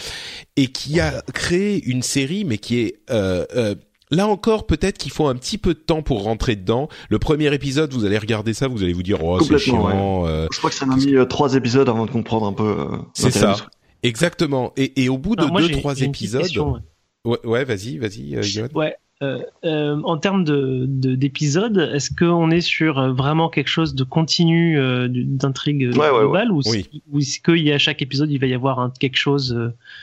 et 0.55 0.67
qui 0.67 1.01
a 1.01 1.23
créé 1.33 1.83
une 1.85 2.03
série 2.03 2.45
mais 2.45 2.57
qui 2.57 2.79
est 2.79 2.99
euh, 3.09 3.45
euh 3.55 3.75
Là 4.11 4.27
encore, 4.27 4.67
peut-être 4.67 4.97
qu'il 4.97 5.11
faut 5.13 5.27
un 5.27 5.35
petit 5.35 5.57
peu 5.57 5.73
de 5.73 5.79
temps 5.79 6.01
pour 6.01 6.23
rentrer 6.23 6.57
dedans. 6.57 6.89
Le 7.09 7.17
premier 7.17 7.53
épisode, 7.53 7.93
vous 7.93 8.03
allez 8.03 8.17
regarder 8.17 8.53
ça, 8.53 8.67
vous 8.67 8.83
allez 8.83 8.91
vous 8.91 9.03
dire, 9.03 9.23
oh, 9.23 9.39
c'est 9.39 9.57
chiant. 9.57 9.85
Ouais. 9.85 10.29
Euh... 10.29 10.47
Je 10.51 10.57
crois 10.57 10.69
que 10.69 10.75
ça 10.75 10.85
m'a 10.85 10.97
mis 10.97 11.15
euh, 11.15 11.23
trois 11.23 11.55
épisodes 11.55 11.87
avant 11.87 12.05
de 12.05 12.11
comprendre 12.11 12.45
un 12.45 12.51
peu. 12.51 12.75
Euh, 12.77 12.97
c'est 13.13 13.31
ça. 13.31 13.55
Exactement. 14.03 14.73
Et, 14.75 15.03
et 15.03 15.07
au 15.07 15.17
bout 15.17 15.37
de 15.37 15.43
Alors, 15.43 15.59
deux, 15.59 15.69
trois 15.69 16.01
épisodes. 16.01 16.41
Question, 16.41 16.73
ouais, 16.73 16.79
ouais 17.25 17.63
vas-y, 17.63 17.97
vas-y, 17.97 18.35
euh, 18.35 18.67
Ouais. 18.73 18.95
Euh, 19.23 19.37
euh, 19.65 20.01
en 20.03 20.17
termes 20.17 20.43
de 20.43 20.85
d'épisodes, 20.87 21.77
est-ce 21.93 22.09
qu'on 22.09 22.49
est 22.49 22.61
sur 22.61 23.13
vraiment 23.13 23.49
quelque 23.49 23.67
chose 23.67 23.93
de 23.93 24.03
continu 24.03 24.79
euh, 24.79 25.07
d'intrigue 25.11 25.91
ouais, 25.95 26.09
globale 26.09 26.51
ouais, 26.51 26.67
ouais. 26.67 26.85
ou, 27.11 27.19
est-ce 27.19 27.39
qu'il 27.39 27.61
y 27.61 27.71
a 27.71 27.75
à 27.75 27.77
chaque 27.77 28.01
épisode 28.01 28.31
il 28.31 28.39
va 28.39 28.47
y 28.47 28.55
avoir 28.55 28.79
un, 28.79 28.91
quelque 28.99 29.17
chose 29.17 29.55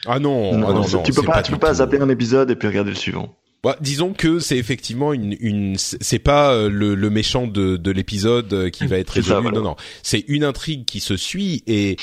Ah 0.06 0.20
non, 0.20 0.56
non, 0.56 0.68
ah 0.68 0.72
non, 0.72 0.88
non 0.88 1.02
tu 1.02 1.12
peux 1.12 1.24
pas, 1.24 1.32
pas 1.32 1.42
tu 1.42 1.50
peux 1.50 1.58
pas 1.58 1.74
zapper 1.74 1.98
un 1.98 2.08
épisode 2.08 2.52
et 2.52 2.54
puis 2.54 2.68
regarder 2.68 2.90
le 2.90 2.96
suivant. 2.96 3.34
Bah, 3.64 3.76
disons 3.80 4.12
que 4.12 4.38
c'est 4.38 4.56
effectivement 4.56 5.12
une, 5.12 5.36
une 5.40 5.74
c'est 5.76 6.20
pas 6.20 6.52
euh, 6.52 6.70
le, 6.70 6.94
le, 6.94 7.10
méchant 7.10 7.48
de, 7.48 7.76
de 7.76 7.90
l'épisode 7.90 8.52
euh, 8.52 8.70
qui 8.70 8.86
va 8.86 8.98
être 8.98 9.10
résolu. 9.10 9.34
Ça, 9.34 9.40
voilà. 9.40 9.58
Non, 9.58 9.64
non, 9.64 9.76
c'est 10.02 10.24
une 10.28 10.44
intrigue 10.44 10.84
qui 10.84 11.00
se 11.00 11.16
suit 11.16 11.64
et 11.66 11.96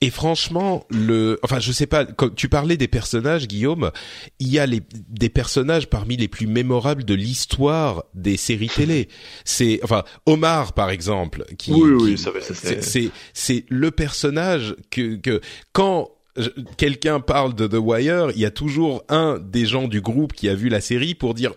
et 0.00 0.10
franchement, 0.10 0.84
le, 0.90 1.38
enfin, 1.42 1.60
je 1.60 1.72
sais 1.72 1.86
pas. 1.86 2.04
Quand 2.04 2.34
tu 2.34 2.48
parlais 2.48 2.76
des 2.76 2.88
personnages, 2.88 3.46
Guillaume, 3.46 3.90
il 4.38 4.48
y 4.48 4.58
a 4.58 4.66
les, 4.66 4.82
des 5.08 5.28
personnages 5.28 5.88
parmi 5.88 6.16
les 6.16 6.28
plus 6.28 6.46
mémorables 6.46 7.04
de 7.04 7.14
l'histoire 7.14 8.04
des 8.12 8.36
séries 8.36 8.68
télé. 8.68 9.08
C'est, 9.44 9.80
enfin, 9.82 10.02
Omar, 10.26 10.72
par 10.72 10.90
exemple, 10.90 11.44
qui, 11.58 11.72
oui, 11.72 11.80
qui, 11.80 12.04
oui, 12.04 12.18
ça 12.18 12.30
va, 12.32 12.40
c'est, 12.40 13.10
c'est 13.32 13.64
le 13.68 13.90
personnage 13.92 14.76
que, 14.90 15.14
que 15.14 15.40
quand 15.72 16.10
quelqu'un 16.76 17.20
parle 17.20 17.54
de 17.54 17.66
The 17.66 17.78
Wire, 17.78 18.30
il 18.34 18.40
y 18.40 18.44
a 18.44 18.50
toujours 18.50 19.04
un 19.08 19.38
des 19.38 19.66
gens 19.66 19.86
du 19.86 20.00
groupe 20.00 20.32
qui 20.32 20.48
a 20.48 20.54
vu 20.54 20.68
la 20.68 20.80
série 20.80 21.14
pour 21.14 21.34
dire 21.34 21.52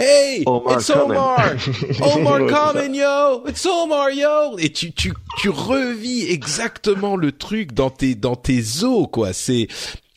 Hey, 0.00 0.44
Omar 0.46 0.78
it's 0.78 0.90
Omar, 0.90 1.56
Omar 2.02 2.46
coming 2.48 2.94
yo, 2.94 3.42
it's 3.48 3.66
Omar 3.66 4.12
yo, 4.12 4.56
et 4.56 4.72
tu 4.72 4.92
tu 4.92 5.12
tu 5.38 5.48
revis 5.48 6.30
exactement 6.30 7.16
le 7.16 7.32
truc 7.32 7.72
dans 7.72 7.90
tes 7.90 8.14
dans 8.14 8.36
tes 8.36 8.84
os 8.84 9.08
quoi. 9.10 9.32
C'est 9.32 9.66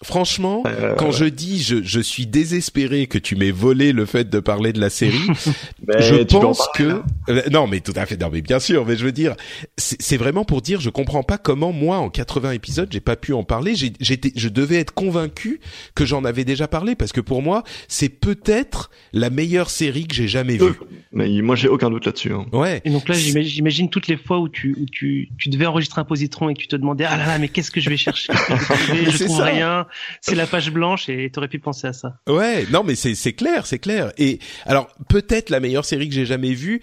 Franchement, 0.03 0.63
euh, 0.65 0.95
quand 0.95 1.11
je 1.11 1.25
dis 1.25 1.61
je, 1.61 1.83
je 1.83 1.99
suis 1.99 2.25
désespéré 2.25 3.05
que 3.05 3.19
tu 3.19 3.35
m'aies 3.35 3.51
volé 3.51 3.91
le 3.91 4.05
fait 4.05 4.29
de 4.29 4.39
parler 4.39 4.73
de 4.73 4.79
la 4.79 4.89
série, 4.89 5.27
je 5.99 6.23
pense 6.23 6.67
que 6.73 7.01
euh, 7.29 7.41
non 7.51 7.67
mais 7.67 7.81
tout 7.81 7.93
à 7.95 8.07
fait 8.07 8.19
non 8.19 8.29
mais 8.31 8.41
bien 8.41 8.59
sûr 8.59 8.85
mais 8.85 8.95
je 8.95 9.05
veux 9.05 9.11
dire 9.11 9.35
c'est 9.77 10.17
vraiment 10.17 10.43
pour 10.43 10.61
dire 10.63 10.81
je 10.81 10.89
comprends 10.89 11.21
pas 11.21 11.37
comment 11.37 11.71
moi 11.71 11.97
en 11.97 12.09
80 12.09 12.51
épisodes 12.51 12.89
j'ai 12.91 12.99
pas 12.99 13.15
pu 13.15 13.33
en 13.33 13.43
parler 13.43 13.75
j'étais 13.75 14.31
je 14.35 14.49
devais 14.49 14.77
être 14.77 14.93
convaincu 14.93 15.59
que 15.93 16.05
j'en 16.05 16.25
avais 16.25 16.45
déjà 16.45 16.67
parlé 16.67 16.95
parce 16.95 17.11
que 17.11 17.21
pour 17.21 17.43
moi 17.43 17.63
c'est 17.87 18.09
peut-être 18.09 18.89
la 19.13 19.29
meilleure 19.29 19.69
série 19.69 20.07
que 20.07 20.15
j'ai 20.15 20.27
jamais 20.27 20.57
vue. 20.57 20.73
Mais 21.11 21.29
moi 21.41 21.55
j'ai 21.55 21.67
aucun 21.67 21.89
doute 21.89 22.05
là-dessus. 22.05 22.33
Hein. 22.33 22.45
Ouais. 22.53 22.81
Et 22.85 22.89
donc 22.89 23.07
là 23.07 23.15
j'imagine 23.15 23.89
toutes 23.89 24.07
les 24.07 24.17
fois 24.17 24.39
où 24.39 24.49
tu 24.49 24.75
où 24.79 24.85
tu 24.91 25.29
tu 25.37 25.49
devais 25.49 25.65
enregistrer 25.67 26.01
un 26.01 26.05
positron 26.05 26.49
et 26.49 26.53
que 26.53 26.59
tu 26.59 26.67
te 26.67 26.75
demandais 26.75 27.05
ah 27.05 27.17
là 27.17 27.27
là 27.27 27.37
mais 27.37 27.49
qu'est-ce 27.49 27.71
que 27.71 27.81
je 27.81 27.89
vais 27.89 27.97
chercher? 27.97 28.33
Je, 28.41 29.11
je 29.11 29.23
trouve 29.25 29.37
ça. 29.37 29.45
rien 29.45 29.85
c'est 30.21 30.35
la 30.35 30.47
page 30.47 30.71
blanche 30.71 31.09
et 31.09 31.29
t'aurais 31.31 31.47
pu 31.47 31.59
penser 31.59 31.87
à 31.87 31.93
ça. 31.93 32.15
Ouais, 32.27 32.65
non 32.71 32.83
mais 32.83 32.95
c'est 32.95 33.15
c'est 33.15 33.33
clair, 33.33 33.65
c'est 33.65 33.79
clair. 33.79 34.11
Et 34.17 34.39
alors 34.65 34.89
peut-être 35.09 35.49
la 35.49 35.59
meilleure 35.59 35.85
série 35.85 36.09
que 36.09 36.15
j'ai 36.15 36.25
jamais 36.25 36.53
vue, 36.53 36.81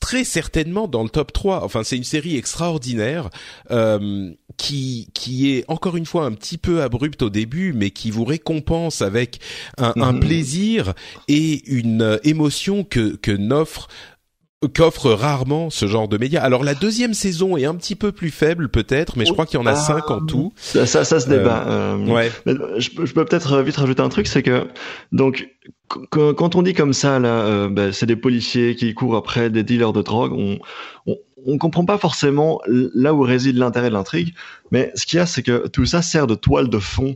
très 0.00 0.24
certainement 0.24 0.88
dans 0.88 1.02
le 1.02 1.08
top 1.08 1.32
3. 1.32 1.64
Enfin, 1.64 1.82
c'est 1.84 1.96
une 1.96 2.04
série 2.04 2.36
extraordinaire 2.36 3.30
euh, 3.70 4.30
qui 4.56 5.08
qui 5.14 5.52
est 5.52 5.64
encore 5.68 5.96
une 5.96 6.06
fois 6.06 6.24
un 6.24 6.32
petit 6.32 6.58
peu 6.58 6.82
abrupte 6.82 7.22
au 7.22 7.30
début, 7.30 7.72
mais 7.72 7.90
qui 7.90 8.10
vous 8.10 8.24
récompense 8.24 9.02
avec 9.02 9.40
un, 9.78 9.92
un 9.96 10.12
mmh. 10.12 10.20
plaisir 10.20 10.94
et 11.28 11.68
une 11.70 12.18
émotion 12.24 12.84
que 12.84 13.16
que 13.16 13.32
n'offre 13.32 13.88
qu'offre 14.74 15.10
rarement 15.10 15.70
ce 15.70 15.86
genre 15.86 16.08
de 16.08 16.16
médias. 16.16 16.42
Alors 16.42 16.64
la 16.64 16.74
deuxième 16.74 17.14
saison 17.14 17.56
est 17.56 17.66
un 17.66 17.74
petit 17.74 17.94
peu 17.94 18.12
plus 18.12 18.30
faible 18.30 18.68
peut-être, 18.68 19.18
mais 19.18 19.26
je 19.26 19.32
crois 19.32 19.46
qu'il 19.46 19.60
y 19.60 19.62
en 19.62 19.66
a 19.66 19.74
cinq 19.74 20.10
en 20.10 20.24
tout. 20.24 20.52
Ça, 20.56 20.86
ça, 20.86 21.04
ça 21.04 21.20
se 21.20 21.28
débat. 21.28 21.66
Euh, 21.68 21.96
ouais. 22.06 22.30
je, 22.46 22.88
je, 23.04 23.12
peux 23.12 23.24
peut-être 23.24 23.60
vite 23.62 23.76
rajouter 23.76 24.02
un 24.02 24.08
truc, 24.08 24.26
c'est 24.26 24.42
que 24.42 24.66
donc 25.12 25.48
quand 26.10 26.56
on 26.56 26.62
dit 26.62 26.74
comme 26.74 26.92
ça 26.92 27.18
là, 27.18 27.28
euh, 27.28 27.68
ben, 27.68 27.92
c'est 27.92 28.06
des 28.06 28.16
policiers 28.16 28.76
qui 28.76 28.94
courent 28.94 29.16
après 29.16 29.50
des 29.50 29.62
dealers 29.62 29.92
de 29.92 30.02
drogue. 30.02 30.32
On, 30.32 30.58
on, 31.06 31.16
on 31.46 31.58
comprend 31.58 31.84
pas 31.84 31.98
forcément 31.98 32.60
là 32.66 33.14
où 33.14 33.20
réside 33.20 33.56
l'intérêt 33.56 33.88
de 33.88 33.94
l'intrigue, 33.94 34.34
mais 34.70 34.90
ce 34.94 35.06
qu'il 35.06 35.18
y 35.18 35.20
a, 35.20 35.26
c'est 35.26 35.42
que 35.42 35.68
tout 35.68 35.84
ça 35.84 36.02
sert 36.02 36.26
de 36.26 36.34
toile 36.34 36.68
de 36.68 36.78
fond 36.78 37.14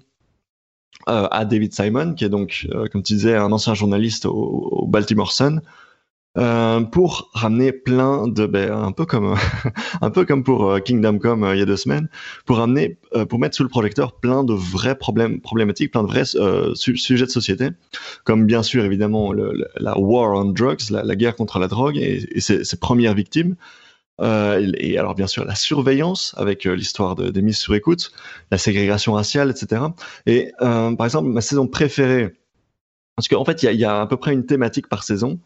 euh, 1.09 1.27
à 1.31 1.45
David 1.45 1.73
Simon, 1.75 2.15
qui 2.15 2.25
est 2.25 2.29
donc, 2.29 2.69
euh, 2.73 2.87
comme 2.93 3.03
tu 3.03 3.15
disais, 3.15 3.35
un 3.35 3.51
ancien 3.53 3.75
journaliste 3.75 4.27
au, 4.27 4.33
au 4.33 4.87
Baltimore 4.87 5.33
Sun, 5.33 5.63
euh, 6.39 6.83
pour 6.83 7.29
ramener 7.35 7.73
plein 7.73 8.29
de, 8.29 8.47
ben, 8.47 8.71
un 8.71 8.93
peu 8.93 9.05
comme, 9.05 9.35
un 10.01 10.11
peu 10.11 10.25
comme 10.25 10.45
pour 10.45 10.71
euh, 10.71 10.79
Kingdom 10.79 11.19
Come 11.19 11.43
euh, 11.43 11.57
il 11.57 11.59
y 11.59 11.63
a 11.63 11.67
deux 11.67 11.77
semaines, 11.77 12.09
pour 12.47 12.59
ramener, 12.59 12.99
pour 13.29 13.41
mettre 13.41 13.57
sous 13.57 13.65
le 13.65 13.69
projecteur 13.69 14.13
plein 14.13 14.45
de 14.45 14.53
vrais 14.53 14.95
problèmes, 14.95 15.41
problématiques, 15.41 15.91
plein 15.91 16.05
de 16.05 16.09
vrais 16.09 16.25
sujets 16.77 17.27
de 17.27 17.31
société, 17.31 17.71
comme 18.23 18.47
bien 18.47 18.63
sûr 18.63 18.85
évidemment 18.85 19.33
la 19.33 19.99
war 19.99 20.31
on 20.37 20.45
drugs, 20.45 20.91
la, 20.91 21.17
guerre 21.17 21.35
contre 21.35 21.59
la 21.59 21.67
drogue 21.67 21.97
et, 21.97 22.41
ses, 22.41 22.77
premières 22.77 23.15
victimes. 23.15 23.57
et 24.21 24.99
alors 24.99 25.17
bien 25.17 25.27
sûr 25.27 25.45
la 25.45 25.57
surveillance 25.57 26.35
avec 26.37 26.65
l'histoire 26.65 27.17
de, 27.17 27.31
des 27.31 27.43
mises 27.43 27.59
sur 27.59 27.75
écoute, 27.75 28.13
la 28.53 28.59
ségrégation 28.59 29.15
raciale, 29.15 29.51
etc. 29.51 29.83
Et 30.27 30.53
par 30.61 31.05
exemple 31.05 31.29
ma 31.29 31.41
saison 31.41 31.67
préférée, 31.67 32.31
parce 33.17 33.27
qu'en 33.27 33.45
fait 33.45 33.65
il 33.65 33.73
y 33.73 33.85
a 33.85 34.01
à 34.01 34.07
peu 34.07 34.17
près 34.17 34.33
une 34.33 34.47
thématique 34.47 34.89
par 34.89 35.03
saison. 35.03 35.41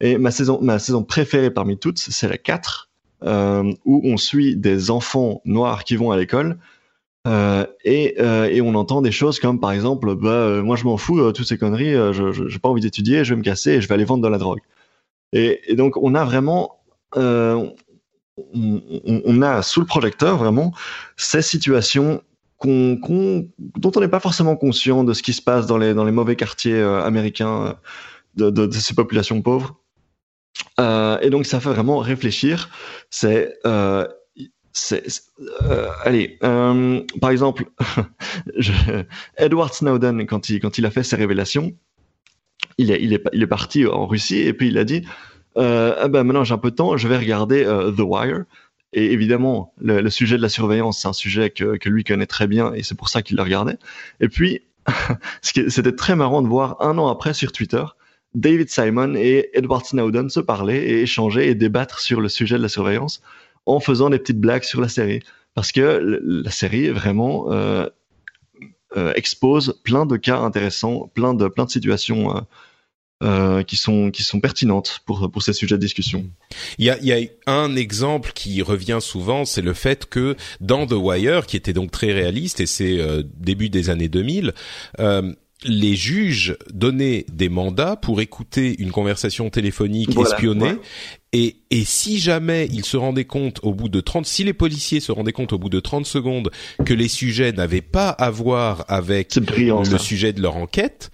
Et 0.00 0.18
ma 0.18 0.30
saison, 0.30 0.60
ma 0.62 0.78
saison 0.78 1.02
préférée 1.02 1.50
parmi 1.50 1.78
toutes, 1.78 1.98
c'est 1.98 2.28
la 2.28 2.38
4, 2.38 2.88
euh, 3.24 3.72
où 3.84 4.00
on 4.04 4.16
suit 4.16 4.56
des 4.56 4.90
enfants 4.90 5.40
noirs 5.44 5.84
qui 5.84 5.96
vont 5.96 6.10
à 6.10 6.16
l'école. 6.16 6.58
Euh, 7.26 7.66
et, 7.84 8.14
euh, 8.20 8.44
et, 8.46 8.60
on 8.62 8.74
entend 8.74 9.02
des 9.02 9.10
choses 9.10 9.38
comme 9.40 9.60
par 9.60 9.72
exemple, 9.72 10.14
bah, 10.14 10.30
euh, 10.30 10.62
moi 10.62 10.76
je 10.76 10.84
m'en 10.84 10.96
fous, 10.96 11.32
toutes 11.32 11.46
ces 11.46 11.58
conneries, 11.58 11.92
je 11.92 12.44
n'ai 12.44 12.58
pas 12.58 12.68
envie 12.68 12.80
d'étudier, 12.80 13.24
je 13.24 13.34
vais 13.34 13.38
me 13.38 13.42
casser 13.42 13.72
et 13.72 13.80
je 13.80 13.88
vais 13.88 13.94
aller 13.94 14.04
vendre 14.04 14.22
de 14.22 14.28
la 14.28 14.38
drogue. 14.38 14.60
Et, 15.32 15.60
et 15.70 15.74
donc 15.74 15.96
on 15.96 16.14
a 16.14 16.24
vraiment, 16.24 16.80
on, 17.16 17.74
a 19.42 19.62
sous 19.62 19.80
le 19.80 19.86
projecteur 19.86 20.38
vraiment 20.38 20.72
ces 21.16 21.42
situations 21.42 22.22
qu'on, 22.56 22.96
qu'on, 22.96 23.48
dont 23.76 23.92
on 23.94 24.00
n'est 24.00 24.08
pas 24.08 24.20
forcément 24.20 24.56
conscient 24.56 25.04
de 25.04 25.12
ce 25.12 25.22
qui 25.22 25.32
se 25.32 25.42
passe 25.42 25.66
dans 25.66 25.76
les, 25.76 25.92
dans 25.94 26.04
les 26.04 26.12
mauvais 26.12 26.36
quartiers 26.36 26.80
américains 26.80 27.76
de, 28.36 28.48
de, 28.50 28.70
ces 28.72 28.94
populations 28.94 29.42
pauvres. 29.42 29.76
Euh, 30.80 31.18
et 31.20 31.30
donc 31.30 31.46
ça 31.46 31.60
fait 31.60 31.70
vraiment 31.70 31.98
réfléchir. 31.98 32.70
C'est 33.10 33.54
euh, 33.66 34.06
euh, 35.62 35.88
allez, 36.04 36.38
euh, 36.44 37.02
par 37.20 37.30
exemple, 37.30 37.64
je, 38.56 38.72
Edward 39.36 39.72
Snowden, 39.72 40.26
quand 40.26 40.48
il, 40.48 40.60
quand 40.60 40.78
il 40.78 40.86
a 40.86 40.90
fait 40.90 41.02
ses 41.02 41.16
révélations, 41.16 41.72
il 42.76 42.90
est, 42.90 43.02
il, 43.02 43.12
est, 43.12 43.22
il 43.32 43.42
est 43.42 43.48
parti 43.48 43.86
en 43.86 44.06
Russie 44.06 44.38
et 44.38 44.52
puis 44.52 44.68
il 44.68 44.78
a 44.78 44.84
dit 44.84 45.04
euh, 45.56 45.94
ah 45.98 46.08
ben 46.08 46.22
maintenant 46.24 46.44
j'ai 46.44 46.54
un 46.54 46.58
peu 46.58 46.70
de 46.70 46.76
temps, 46.76 46.96
je 46.96 47.08
vais 47.08 47.18
regarder 47.18 47.64
euh, 47.64 47.90
The 47.90 48.00
Wire. 48.00 48.44
Et 48.94 49.12
évidemment, 49.12 49.74
le, 49.80 50.00
le, 50.00 50.10
sujet 50.10 50.36
de 50.36 50.42
la 50.42 50.48
surveillance, 50.48 51.00
c'est 51.00 51.08
un 51.08 51.12
sujet 51.12 51.50
que, 51.50 51.76
que 51.76 51.90
lui 51.90 52.04
connaît 52.04 52.26
très 52.26 52.46
bien 52.46 52.72
et 52.72 52.82
c'est 52.82 52.96
pour 52.96 53.10
ça 53.10 53.20
qu'il 53.20 53.36
le 53.36 53.42
regardait. 53.42 53.76
Et 54.20 54.28
puis, 54.28 54.62
c'était 55.42 55.92
très 55.92 56.16
marrant 56.16 56.40
de 56.40 56.48
voir 56.48 56.76
un 56.80 56.96
an 56.96 57.08
après 57.08 57.34
sur 57.34 57.52
Twitter 57.52 57.84
David 58.34 58.68
Simon 58.70 59.14
et 59.14 59.50
Edward 59.54 59.84
Snowden 59.84 60.28
se 60.28 60.40
parler 60.40 60.76
et 60.76 61.02
échanger 61.02 61.48
et 61.48 61.54
débattre 61.54 62.00
sur 62.00 62.20
le 62.20 62.28
sujet 62.28 62.56
de 62.56 62.62
la 62.62 62.68
surveillance 62.68 63.22
en 63.66 63.80
faisant 63.80 64.10
des 64.10 64.18
petites 64.18 64.40
blagues 64.40 64.64
sur 64.64 64.80
la 64.80 64.88
série. 64.88 65.20
Parce 65.54 65.72
que 65.72 66.20
la 66.24 66.50
série 66.50 66.88
vraiment 66.88 67.52
euh, 67.52 67.86
euh, 68.96 69.12
expose 69.14 69.80
plein 69.82 70.06
de 70.06 70.16
cas 70.16 70.38
intéressants, 70.38 71.10
plein 71.14 71.34
de, 71.34 71.48
plein 71.48 71.64
de 71.64 71.70
situations 71.70 72.46
euh, 73.24 73.64
qui 73.64 73.76
sont 73.76 74.12
qui 74.12 74.22
sont 74.22 74.38
pertinentes 74.38 75.00
pour 75.04 75.28
pour 75.30 75.42
ces 75.42 75.52
sujets 75.52 75.74
de 75.74 75.80
discussion. 75.80 76.24
Il 76.78 76.84
y 76.84 76.90
a 76.90 76.98
il 76.98 77.06
y 77.06 77.12
a 77.12 77.28
un 77.50 77.74
exemple 77.74 78.32
qui 78.34 78.62
revient 78.62 78.98
souvent, 79.00 79.44
c'est 79.44 79.62
le 79.62 79.74
fait 79.74 80.06
que 80.06 80.36
dans 80.60 80.86
The 80.86 80.92
Wire, 80.92 81.46
qui 81.46 81.56
était 81.56 81.72
donc 81.72 81.90
très 81.90 82.12
réaliste 82.12 82.60
et 82.60 82.66
c'est 82.66 83.00
début 83.36 83.68
des 83.68 83.90
années 83.90 84.08
2000. 84.08 84.54
Les 85.64 85.96
juges 85.96 86.56
donnaient 86.72 87.26
des 87.32 87.48
mandats 87.48 87.96
pour 87.96 88.20
écouter 88.20 88.76
une 88.78 88.92
conversation 88.92 89.50
téléphonique 89.50 90.10
voilà, 90.14 90.30
espionnée 90.30 90.64
ouais. 90.66 90.78
et, 91.32 91.56
et 91.70 91.84
si 91.84 92.18
jamais 92.18 92.68
ils 92.70 92.84
se 92.84 92.96
rendaient 92.96 93.24
compte 93.24 93.58
au 93.64 93.74
bout 93.74 93.88
de 93.88 94.00
30 94.00 94.24
si 94.24 94.44
les 94.44 94.52
policiers 94.52 95.00
se 95.00 95.10
rendaient 95.10 95.32
compte 95.32 95.52
au 95.52 95.58
bout 95.58 95.68
de 95.68 95.80
30 95.80 96.06
secondes 96.06 96.52
que 96.84 96.94
les 96.94 97.08
sujets 97.08 97.50
n'avaient 97.52 97.80
pas 97.80 98.10
à 98.10 98.30
voir 98.30 98.84
avec 98.86 99.36
brillant, 99.40 99.80
le 99.80 99.84
ça. 99.84 99.98
sujet 99.98 100.32
de 100.32 100.40
leur 100.40 100.56
enquête 100.56 101.10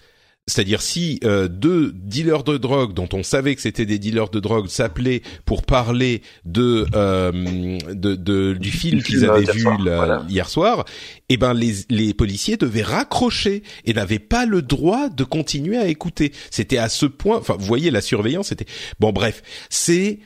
c'est-à-dire 0.46 0.83
si 0.83 1.20
euh, 1.24 1.48
deux 1.48 1.92
dealers 1.94 2.44
de 2.44 2.59
drogue 2.59 2.92
dont 2.92 3.09
on 3.14 3.22
savait 3.22 3.54
que 3.54 3.62
c'était 3.62 3.87
des 3.87 3.98
dealers 3.98 4.28
de 4.28 4.40
drogue 4.40 4.68
s'appelaient 4.68 5.22
pour 5.46 5.62
parler 5.62 6.20
de, 6.44 6.87
euh, 6.94 7.33
de, 7.33 8.14
de 8.14 8.52
du 8.52 8.70
film 8.70 9.02
qu'ils 9.02 9.24
avaient 9.24 9.50
vu 9.50 9.61
soir, 9.61 9.80
la, 9.80 9.96
voilà. 9.96 10.26
hier 10.28 10.48
soir, 10.50 10.85
eh 11.30 11.38
ben 11.38 11.54
les, 11.54 11.72
les 11.88 12.12
policiers 12.12 12.59
devaient 12.59 12.83
raccrocher 12.83 13.62
et 13.87 13.94
n'avaient 13.94 14.18
pas 14.18 14.44
le 14.44 14.61
droit 14.61 15.09
de 15.09 15.24
continuer 15.24 15.78
à 15.78 15.87
écouter. 15.88 16.33
C'était 16.50 16.78
à 16.78 16.90
ce 16.90 17.07
point. 17.07 17.38
Enfin, 17.38 17.57
vous 17.59 17.64
voyez 17.64 17.90
la 17.90 18.02
surveillance. 18.02 18.48
C'était 18.48 18.66
bon. 19.00 19.12
Bref, 19.12 19.42
c'est 19.70 20.18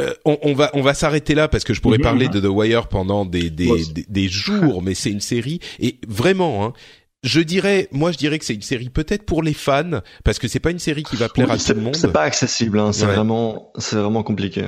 euh, 0.00 0.12
on, 0.24 0.38
on, 0.42 0.54
va 0.54 0.70
on 0.74 0.82
va 0.82 0.94
s'arrêter 0.94 1.34
là 1.34 1.46
parce 1.46 1.62
que 1.62 1.74
je 1.74 1.80
pourrais 1.80 1.98
mmh, 1.98 2.02
parler 2.02 2.28
de 2.28 2.40
The 2.40 2.46
Wire 2.46 2.88
pendant 2.88 3.26
des 3.26 3.50
des, 3.50 3.70
des, 3.92 4.04
des, 4.08 4.28
jours, 4.28 4.82
mais 4.82 4.94
c'est 4.94 5.10
une 5.10 5.20
série 5.20 5.60
et 5.78 5.98
vraiment, 6.08 6.64
hein, 6.64 6.72
je 7.22 7.40
dirais, 7.40 7.88
moi 7.92 8.12
je 8.12 8.18
dirais 8.18 8.38
que 8.38 8.44
c'est 8.44 8.54
une 8.54 8.62
série 8.62 8.88
peut-être 8.88 9.24
pour 9.24 9.42
les 9.42 9.52
fans 9.52 10.00
parce 10.24 10.38
que 10.38 10.48
c'est 10.48 10.60
pas 10.60 10.70
une 10.70 10.78
série 10.78 11.02
qui 11.02 11.16
va 11.16 11.28
plaire 11.28 11.48
oui, 11.48 11.54
à 11.54 11.58
tout 11.58 11.74
le 11.74 11.82
monde. 11.82 11.96
C'est 11.96 12.12
pas 12.12 12.22
accessible, 12.22 12.78
hein, 12.78 12.92
c'est 12.92 13.04
ouais. 13.04 13.14
vraiment, 13.14 13.72
c'est 13.78 13.96
vraiment 13.96 14.22
compliqué. 14.22 14.64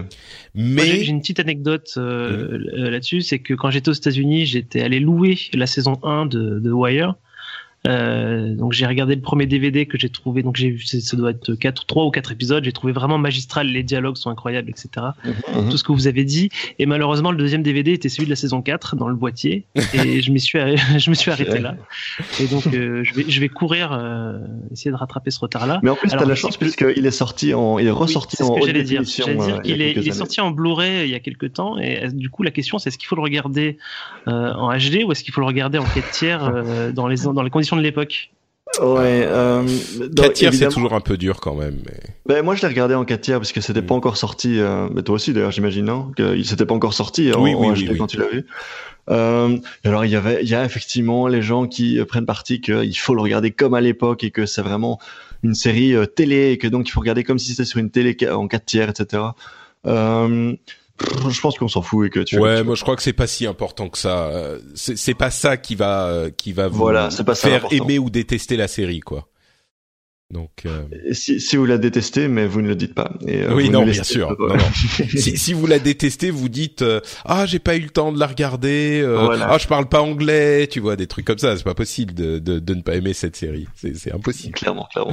Mais 0.55 1.03
j'ai 1.03 1.11
une 1.11 1.21
petite 1.21 1.41
anecdote 1.41 1.95
euh, 1.97 2.59
mmh. 2.59 2.91
là-dessus, 2.91 3.23
c'est 3.23 3.39
que 3.39 3.55
quand 3.55 3.71
j'étais 3.71 3.89
aux 3.89 3.95
États-Unis, 3.95 4.45
j'étais 4.45 4.83
allé 4.83 5.01
louer 5.01 5.39
la 5.55 5.67
saison 5.67 5.99
1 6.03 6.27
de, 6.27 6.59
de 6.59 6.71
Wire 6.71 7.15
euh, 7.89 8.55
donc 8.55 8.73
j'ai 8.73 8.87
regardé 8.87 9.17
le 9.17 9.21
premier 9.21 9.47
DVD 9.47 9.87
que 9.87 9.99
j'ai 9.99 10.09
trouvé, 10.09 10.43
donc 10.43 10.57
j'ai 10.57 10.71
vu, 10.71 10.85
ça 10.85 11.17
doit 11.17 11.31
être 11.31 11.55
quatre, 11.55 11.85
trois 11.85 12.05
ou 12.05 12.11
quatre 12.11 12.31
épisodes. 12.31 12.63
J'ai 12.65 12.73
trouvé 12.73 12.93
vraiment 12.93 13.19
magistral, 13.19 13.67
les 13.67 13.83
dialogues 13.83 14.17
sont 14.17 14.31
incroyables, 14.31 14.71
etc. 14.71 15.07
Mmh. 15.25 15.71
Tout 15.71 15.77
ce 15.77 15.83
que 15.83 15.93
vous 15.93 16.07
avez 16.07 16.25
dit. 16.25 16.51
Et 16.79 16.87
malheureusement, 16.87 17.33
le 17.33 17.37
deuxième 17.37 17.63
DVD 17.63 17.93
était 17.93 18.09
celui 18.09 18.27
de 18.27 18.31
la 18.31 18.37
saison 18.37 18.63
4 18.63 18.95
dans 18.95 19.09
le 19.09 19.17
boîtier, 19.17 19.65
et 19.95 20.23
je 20.23 20.31
m'y 20.31 20.39
suis, 20.39 20.59
je 20.99 21.11
me 21.11 21.15
suis 21.15 21.31
arrêté 21.31 21.59
là. 21.59 21.77
Et 22.41 22.47
donc 22.47 22.67
euh, 22.69 23.03
je 23.03 23.15
vais, 23.15 23.25
je 23.29 23.41
vais 23.41 23.49
courir 23.49 23.93
euh, 23.93 24.39
essayer 24.71 24.93
de 24.93 24.97
rattraper 24.97 25.31
ce 25.31 25.41
retard-là. 25.41 25.81
Mais 25.83 25.91
en 25.91 25.97
plus, 25.97 26.11
t'as 26.11 26.25
la 26.25 26.35
chance 26.37 26.57
puisqu'il 26.57 27.05
est 27.05 27.11
sorti 27.11 27.53
en, 27.53 27.79
il 27.79 27.87
est 27.89 27.91
ressorti 27.91 28.37
oui, 28.41 28.47
en. 28.47 28.55
C'est 28.55 28.61
ce 28.61 28.61
que 28.61 28.67
j'allais 28.67 28.85
dire. 28.85 29.03
Dire 29.03 29.63
qu'il 29.63 29.83
est, 29.83 29.93
il 29.93 30.09
est 30.09 30.13
sorti 30.13 30.41
en 30.41 30.53
Blu-ray 30.53 31.05
il 31.05 31.11
y 31.11 31.15
a 31.15 31.21
quelques 31.21 31.55
temps, 31.55 31.79
et 31.79 32.09
du 32.13 32.31
coup 32.31 32.45
la 32.45 32.53
question 32.53 32.79
c'est 32.79 32.91
est-ce 32.91 32.99
qu'il 32.99 33.09
faut 33.09 33.17
le 33.17 33.23
regarder 33.23 33.79
en 34.27 34.71
HD 34.77 35.05
ou 35.05 35.13
est-ce 35.13 35.25
qu'il 35.25 35.35
faut 35.35 35.41
le 35.41 35.47
regarder 35.47 35.79
en 35.79 35.85
4 35.85 36.11
tiers 36.11 36.93
dans 36.93 37.09
les 37.09 37.17
dans 37.23 37.43
les 37.43 37.51
conditions 37.51 37.72
de 37.77 37.83
l'époque. 37.83 38.31
Ouais. 38.81 39.27
Euh, 39.27 39.67
4 40.17 40.33
tiers, 40.33 40.55
c'est 40.55 40.69
toujours 40.69 40.95
un 40.95 41.01
peu 41.01 41.19
dur 41.19 41.41
quand 41.41 41.55
même. 41.55 41.79
Mais... 41.85 42.01
Ben, 42.27 42.43
moi, 42.43 42.55
je 42.55 42.63
l'ai 42.63 42.69
regardé 42.69 42.95
en 42.95 43.05
4 43.05 43.21
tiers 43.21 43.39
parce 43.39 43.53
que 43.53 43.61
c'était 43.61 43.83
mmh. 43.83 43.87
pas 43.87 43.95
encore 43.95 44.17
sorti. 44.17 44.59
Euh, 44.59 44.89
mais 44.93 45.03
toi 45.03 45.17
aussi, 45.17 45.33
d'ailleurs, 45.33 45.51
j'imagine, 45.51 45.85
non? 45.85 46.11
Que 46.17 46.43
s'était 46.43 46.65
pas 46.65 46.75
encore 46.75 46.95
sorti 46.95 47.33
en, 47.33 47.43
oui, 47.43 47.55
oui, 47.55 47.67
en 47.67 47.73
oui, 47.73 47.87
HD 47.87 47.99
quand 47.99 48.07
tu 48.07 48.19
l'as 48.19 48.29
vu. 48.29 48.47
Euh, 49.11 49.59
alors, 49.85 50.05
il 50.05 50.11
y 50.11 50.17
avait, 50.17 50.43
il 50.43 50.49
y 50.49 50.55
a 50.55 50.65
effectivement 50.65 51.27
les 51.27 51.43
gens 51.43 51.67
qui 51.67 52.03
prennent 52.07 52.27
parti 52.27 52.61
qu'il 52.61 52.97
faut 52.99 53.15
le 53.15 53.21
regarder 53.21 53.51
comme 53.51 53.75
à 53.75 53.81
l'époque 53.81 54.25
et 54.25 54.31
que 54.31 54.47
c'est 54.47 54.63
vraiment 54.63 54.99
une 55.43 55.55
série 55.55 55.95
euh, 55.95 56.07
télé 56.07 56.53
et 56.53 56.59
que 56.59 56.69
donc 56.69 56.89
il 56.89 56.93
faut 56.93 57.01
regarder 57.01 57.25
comme 57.25 57.39
si 57.39 57.51
c'était 57.51 57.65
sur 57.65 57.79
une 57.79 57.91
télé 57.91 58.17
en 58.31 58.47
4 58.47 58.65
tiers, 58.65 58.89
etc. 58.89 59.23
Euh, 59.87 60.55
je 61.29 61.41
pense 61.41 61.59
qu'on 61.59 61.69
s'en 61.69 61.83
fout 61.83 62.07
et 62.07 62.11
que 62.11 62.21
tu. 62.21 62.39
Ouais, 62.39 62.59
tu 62.59 62.65
moi 62.65 62.75
je 62.75 62.83
crois 62.83 62.97
que 62.97 63.03
c'est 63.03 63.13
pas 63.13 63.27
si 63.27 63.47
important 63.47 63.89
que 63.89 63.99
ça. 63.99 64.27
Euh, 64.27 64.59
c'est 64.75 65.15
pas 65.15 65.31
ça 65.31 65.57
qui 65.57 65.75
va 65.75 66.27
qui 66.37 66.53
va 66.53 66.69
vous 66.69 66.79
voilà, 66.79 67.09
pas 67.25 67.35
faire 67.35 67.67
aimer 67.71 67.99
ou 67.99 68.11
détester 68.11 68.57
la 68.57 68.69
série, 68.69 69.01
quoi. 69.01 69.29
Donc, 70.33 70.51
euh... 70.65 70.85
si, 71.13 71.41
si 71.41 71.57
vous 71.57 71.67
la 71.67 71.77
détestez, 71.77 72.27
mais 72.27 72.47
vous 72.47 72.63
ne 72.63 72.69
le 72.69 72.75
dites 72.75 72.95
pas. 72.95 73.13
Et, 73.27 73.43
euh, 73.43 73.55
oui, 73.55 73.69
non, 73.69 73.85
bien 73.85 74.03
sûr. 74.03 74.35
Non, 74.39 74.57
non. 74.57 74.65
si, 75.15 75.37
si 75.37 75.53
vous 75.53 75.67
la 75.67 75.79
détestez, 75.79 76.31
vous 76.31 76.49
dites 76.49 76.81
euh, 76.81 77.01
ah 77.27 77.45
j'ai 77.45 77.59
pas 77.59 77.77
eu 77.77 77.81
le 77.81 77.91
temps 77.91 78.13
de 78.13 78.19
la 78.19 78.27
regarder, 78.27 79.03
euh, 79.05 79.27
voilà. 79.27 79.49
ah 79.51 79.59
je 79.59 79.67
parle 79.67 79.91
pas 79.91 80.01
anglais, 80.01 80.67
tu 80.69 80.81
vois 80.81 80.97
des 80.97 81.07
trucs 81.07 81.27
comme 81.27 81.37
ça. 81.37 81.55
C'est 81.59 81.65
pas 81.65 81.75
possible 81.75 82.15
de, 82.15 82.39
de, 82.39 82.59
de 82.61 82.75
ne 82.75 82.81
pas 82.81 82.95
aimer 82.95 83.13
cette 83.13 83.37
série. 83.37 83.67
C'est 83.75 84.15
impossible. 84.15 84.55
Clairement, 84.55 84.89
clairement. 84.91 85.13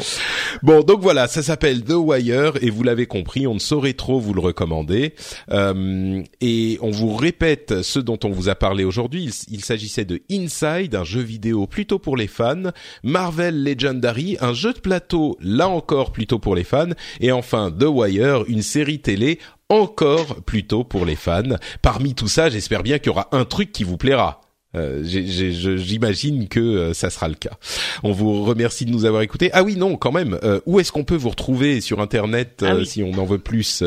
Bon, 0.63 0.83
donc 0.83 1.01
voilà, 1.01 1.27
ça 1.27 1.43
s'appelle 1.43 1.83
The 1.83 1.95
Wire 1.95 2.53
et 2.61 2.69
vous 2.69 2.83
l'avez 2.83 3.05
compris, 3.05 3.45
on 3.45 3.55
ne 3.55 3.59
saurait 3.59 3.93
trop 3.93 4.21
vous 4.21 4.33
le 4.33 4.41
recommander. 4.41 5.15
Euh, 5.51 6.23
et 6.39 6.77
on 6.81 6.91
vous 6.91 7.13
répète 7.13 7.81
ce 7.81 7.99
dont 7.99 8.19
on 8.23 8.29
vous 8.29 8.47
a 8.47 8.55
parlé 8.55 8.85
aujourd'hui. 8.85 9.25
Il, 9.25 9.55
il 9.55 9.65
s'agissait 9.65 10.05
de 10.05 10.21
Inside, 10.31 10.95
un 10.95 11.03
jeu 11.03 11.21
vidéo 11.21 11.67
plutôt 11.67 11.99
pour 11.99 12.15
les 12.15 12.27
fans, 12.27 12.71
Marvel 13.03 13.65
Legendary, 13.65 14.37
un 14.39 14.53
jeu 14.53 14.71
de 14.71 14.79
plateau 14.79 15.08
là 15.41 15.69
encore, 15.69 16.11
plutôt 16.11 16.39
pour 16.39 16.55
les 16.55 16.63
fans. 16.63 16.89
Et 17.19 17.31
enfin, 17.31 17.71
The 17.71 17.85
Wire, 17.85 18.43
une 18.47 18.61
série 18.61 18.99
télé 18.99 19.39
encore 19.69 20.41
plutôt 20.43 20.83
pour 20.83 21.05
les 21.05 21.15
fans. 21.15 21.57
Parmi 21.81 22.15
tout 22.15 22.27
ça, 22.27 22.49
j'espère 22.49 22.83
bien 22.83 22.97
qu'il 22.99 23.07
y 23.07 23.09
aura 23.09 23.29
un 23.31 23.45
truc 23.45 23.71
qui 23.71 23.83
vous 23.83 23.97
plaira. 23.97 24.41
Euh, 24.75 25.01
J'imagine 25.03 26.47
que 26.47 26.59
euh, 26.59 26.93
ça 26.93 27.09
sera 27.09 27.27
le 27.27 27.33
cas. 27.35 27.57
On 28.03 28.11
vous 28.11 28.43
remercie 28.43 28.85
de 28.85 28.91
nous 28.91 29.05
avoir 29.05 29.21
écoutés. 29.21 29.49
Ah 29.53 29.63
oui, 29.63 29.75
non, 29.75 29.97
quand 29.97 30.11
même. 30.11 30.37
Euh, 30.43 30.59
où 30.65 30.79
est-ce 30.79 30.91
qu'on 30.91 31.03
peut 31.03 31.15
vous 31.15 31.29
retrouver 31.29 31.81
sur 31.81 32.01
Internet 32.01 32.63
Ah 32.67 32.75
oui. 32.75 32.85
si 32.85 33.03
on 33.03 33.13
en 33.13 33.25
veut 33.25 33.39
plus 33.39 33.83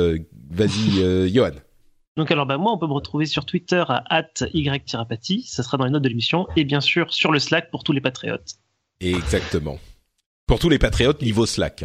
Vas-y, 0.51 1.33
Johan. 1.33 1.53
Donc 2.17 2.31
alors 2.31 2.45
bah, 2.45 2.59
moi 2.59 2.73
on 2.73 2.79
peut 2.79 2.87
me 2.87 2.93
retrouver 2.93 3.25
sur 3.25 3.47
Twitter 3.47 3.83
à 3.89 4.23
@y-paty, 4.53 5.45
ça 5.49 5.63
sera 5.63 5.79
dans 5.79 5.87
les 5.87 5.91
notes 5.91 6.03
de 6.03 6.11
l'émission 6.11 6.47
et 6.57 6.65
bien 6.65 6.83
sûr 6.83 7.11
sur 7.11 7.33
le 7.33 7.39
Slack 7.39 7.71
pour 7.71 7.85
tous 7.85 7.93
les 7.93 8.03
patriotes. 8.03 8.57
Exactement. 9.01 9.79
Pour 10.53 10.59
tous 10.59 10.69
les 10.69 10.79
patriotes 10.79 11.23
niveau 11.23 11.47
Slack. 11.47 11.85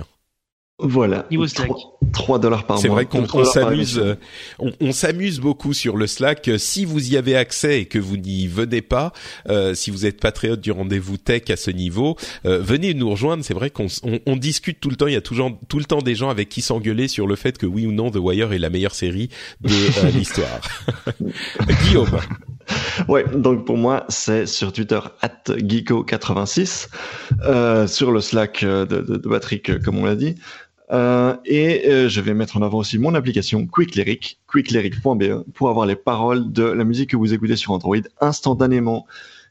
Voilà. 0.77 1.25
Niveau 1.31 1.47
Slack. 1.47 1.71
3 2.11 2.39
dollars 2.39 2.65
par 2.67 2.75
mois. 2.75 2.81
C'est 2.81 2.89
vrai 2.89 3.05
qu'on 3.05 3.25
s'amuse, 3.45 3.97
euh, 3.97 4.15
on, 4.59 4.71
on 4.81 4.91
s'amuse 4.91 5.39
beaucoup 5.39 5.73
sur 5.73 5.95
le 5.95 6.05
Slack. 6.05 6.49
Euh, 6.49 6.57
Si 6.57 6.83
vous 6.83 7.11
y 7.13 7.15
avez 7.17 7.37
accès 7.37 7.79
et 7.81 7.85
que 7.85 7.97
vous 7.97 8.17
n'y 8.17 8.45
venez 8.47 8.81
pas, 8.81 9.13
euh, 9.49 9.73
si 9.73 9.89
vous 9.89 10.05
êtes 10.05 10.19
patriote 10.19 10.59
du 10.59 10.71
rendez-vous 10.71 11.15
tech 11.17 11.43
à 11.49 11.55
ce 11.55 11.71
niveau, 11.71 12.17
euh, 12.45 12.59
venez 12.59 12.93
nous 12.93 13.09
rejoindre. 13.09 13.43
C'est 13.45 13.53
vrai 13.53 13.69
qu'on 13.69 13.85
s- 13.85 14.01
on, 14.03 14.19
on 14.25 14.35
discute 14.35 14.79
tout 14.81 14.89
le 14.89 14.97
temps. 14.97 15.07
Il 15.07 15.13
y 15.13 15.17
a 15.17 15.21
toujours 15.21 15.57
tout 15.69 15.79
le 15.79 15.85
temps 15.85 16.01
des 16.01 16.13
gens 16.15 16.29
avec 16.29 16.49
qui 16.49 16.61
s'engueuler 16.61 17.07
sur 17.07 17.25
le 17.25 17.37
fait 17.37 17.57
que 17.57 17.65
oui 17.65 17.85
ou 17.87 17.93
non 17.93 18.11
The 18.11 18.17
Wire 18.17 18.51
est 18.51 18.59
la 18.59 18.69
meilleure 18.69 18.95
série 18.95 19.29
de 19.61 19.73
euh, 19.73 20.09
l'histoire. 20.13 20.59
Guillaume. 21.85 22.19
Ouais, 23.07 23.25
donc 23.33 23.65
pour 23.65 23.77
moi, 23.77 24.05
c'est 24.09 24.45
sur 24.45 24.71
Twitter 24.73 24.99
@geeko86, 25.47 26.89
euh, 27.43 27.87
sur 27.87 28.11
le 28.11 28.21
Slack 28.21 28.63
euh, 28.63 28.85
de, 28.85 29.17
Patrick, 29.17 29.69
euh, 29.69 29.79
comme 29.79 29.97
on 29.97 30.05
l'a 30.05 30.15
dit. 30.15 30.35
Et 31.45 32.07
je 32.07 32.21
vais 32.21 32.33
mettre 32.33 32.57
en 32.57 32.61
avant 32.61 32.79
aussi 32.79 32.97
mon 32.97 33.13
application 33.15 33.65
Quick 33.65 33.95
Lyric, 33.95 34.39
quicklyric.be, 34.47 35.43
pour 35.53 35.69
avoir 35.69 35.85
les 35.85 35.95
paroles 35.95 36.51
de 36.51 36.63
la 36.63 36.83
musique 36.83 37.09
que 37.11 37.17
vous 37.17 37.33
écoutez 37.33 37.55
sur 37.55 37.71
Android 37.71 37.97
instantanément. 38.21 39.05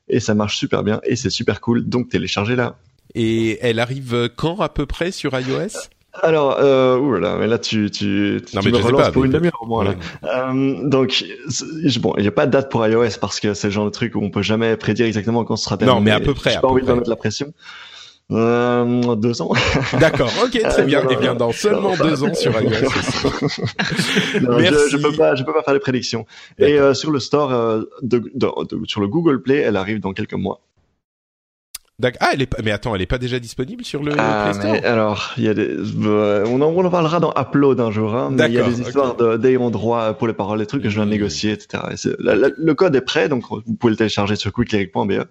Et 0.09 0.21
ça 0.21 0.35
marche 0.35 0.57
super 0.57 0.83
bien 0.85 1.01
et 1.05 1.17
c'est 1.17 1.31
super 1.31 1.61
cool, 1.61 1.87
donc 1.89 2.09
téléchargez-la. 2.09 2.79
Et 3.15 3.59
elle 3.61 3.81
arrive 3.81 4.31
quand 4.37 4.61
à 4.61 4.69
peu 4.69 4.87
près 4.87 5.11
sur 5.11 5.39
iOS? 5.39 5.89
Alors, 6.23 6.57
euh, 6.61 6.97
oulala, 6.99 7.37
mais 7.39 7.47
là 7.47 7.59
tu, 7.59 7.91
tu, 7.91 8.41
tu 8.47 8.57
Non, 8.57 8.63
mais 8.65 8.71
me 8.71 8.77
relances 8.79 9.03
pas, 9.03 9.13
pour 9.13 9.25
une 9.25 9.33
demi-heure 9.33 9.59
au 9.61 9.67
moins. 9.67 9.85
là. 9.85 9.95
Euh, 10.25 10.89
donc, 10.89 11.25
bon, 12.01 12.15
il 12.17 12.23
n'y 12.23 12.29
a 12.29 12.33
pas 12.33 12.47
de 12.47 12.51
date 12.53 12.71
pour 12.71 12.87
iOS 12.87 13.19
parce 13.21 13.41
que 13.41 13.55
c'est 13.55 13.69
le 13.69 13.73
genre 13.73 13.85
de 13.85 13.91
truc 13.91 14.15
où 14.15 14.21
on 14.23 14.31
peut 14.31 14.43
jamais 14.43 14.77
prédire 14.77 15.07
exactement 15.07 15.45
quand 15.45 15.57
ce 15.57 15.65
sera 15.65 15.77
terminé. 15.77 15.99
Non, 15.99 16.05
mais 16.05 16.11
à 16.13 16.21
peu 16.21 16.35
près, 16.35 16.53
J'ai 16.53 16.61
pas 16.61 16.69
envie 16.69 16.81
de 16.81 16.85
près. 16.87 16.89
leur 16.93 16.97
mettre 16.99 17.11
la 17.11 17.17
pression. 17.17 17.53
Euh, 18.33 19.15
deux 19.15 19.41
ans. 19.41 19.53
D'accord. 20.01 20.31
Ok, 20.43 20.51
très 20.59 20.83
Euh, 20.83 20.85
bien. 20.85 21.09
Et 21.09 21.17
bien 21.17 21.33
non, 21.35 21.39
dans 21.39 21.53
seulement 21.53 21.95
non. 21.97 22.05
deux 22.05 22.25
ans 22.25 22.35
sur 22.35 22.53
iOS. 22.61 22.71
Non, 24.43 24.59
Merci. 24.59 24.81
Je, 24.91 24.97
je 24.97 25.03
peux 25.03 25.13
pas, 25.13 25.35
je 25.37 25.45
peux 25.45 25.53
pas 25.53 25.63
faire 25.63 25.75
des 25.75 25.81
prédictions. 25.81 26.27
Et 26.59 26.79
euh, 26.79 26.93
sur 26.95 27.11
le 27.13 27.21
store, 27.21 27.53
euh, 27.53 27.83
de, 28.03 28.19
de- 28.35 28.65
de- 28.77 28.81
sur 28.87 29.01
le 29.01 29.07
Google 29.09 29.43
Play, 29.43 29.59
elle 29.59 29.77
arrive 29.77 30.01
dans 30.01 30.13
quelques 30.13 30.35
mois. 30.35 30.61
D'accord. 31.99 32.19
Ah, 32.23 32.31
elle 32.35 32.43
est 32.43 32.47
pas. 32.47 32.59
Mais 32.63 32.71
attends, 32.73 32.95
elle 32.95 33.01
est 33.01 33.07
pas 33.07 33.17
déjà 33.19 33.39
disponible 33.39 33.83
sur 33.85 34.03
le 34.03 34.13
Ah, 34.19 34.43
Play 34.45 34.53
Store? 34.53 34.73
mais 34.73 34.85
alors, 34.85 35.33
il 35.39 35.45
y 35.45 35.49
a 35.49 35.55
des, 35.55 35.67
euh, 36.05 36.45
on, 36.47 36.61
en, 36.61 36.67
on 36.67 36.85
en 36.85 36.91
parlera 36.91 37.21
dans 37.21 37.33
Upload 37.39 37.81
un 37.81 37.91
jour, 37.91 38.15
hein, 38.15 38.29
mais 38.33 38.47
il 38.49 38.53
y 38.53 38.59
a 38.59 38.69
des 38.69 38.83
histoires 38.83 39.17
de 39.17 39.37
d'ayant 39.39 39.71
droit 39.71 40.13
pour 40.13 40.27
les 40.27 40.35
paroles, 40.35 40.59
des 40.59 40.67
trucs 40.67 40.83
que 40.83 40.91
je 40.91 40.97
viens 40.97 41.05
de 41.07 41.11
Mhm. 41.11 41.17
négocier, 41.17 41.53
etc. 41.53 41.83
Et 41.93 41.97
c'est- 41.97 42.15
la- 42.19 42.35
la- 42.35 42.51
le 42.57 42.75
code 42.75 42.95
est 42.97 43.01
prêt, 43.01 43.31
donc 43.31 43.45
vous 43.49 43.63
pouvez 43.81 43.93
le 43.93 43.97
télécharger 43.97 44.37
sur 44.37 44.53
quicklyric.be. 44.53 45.25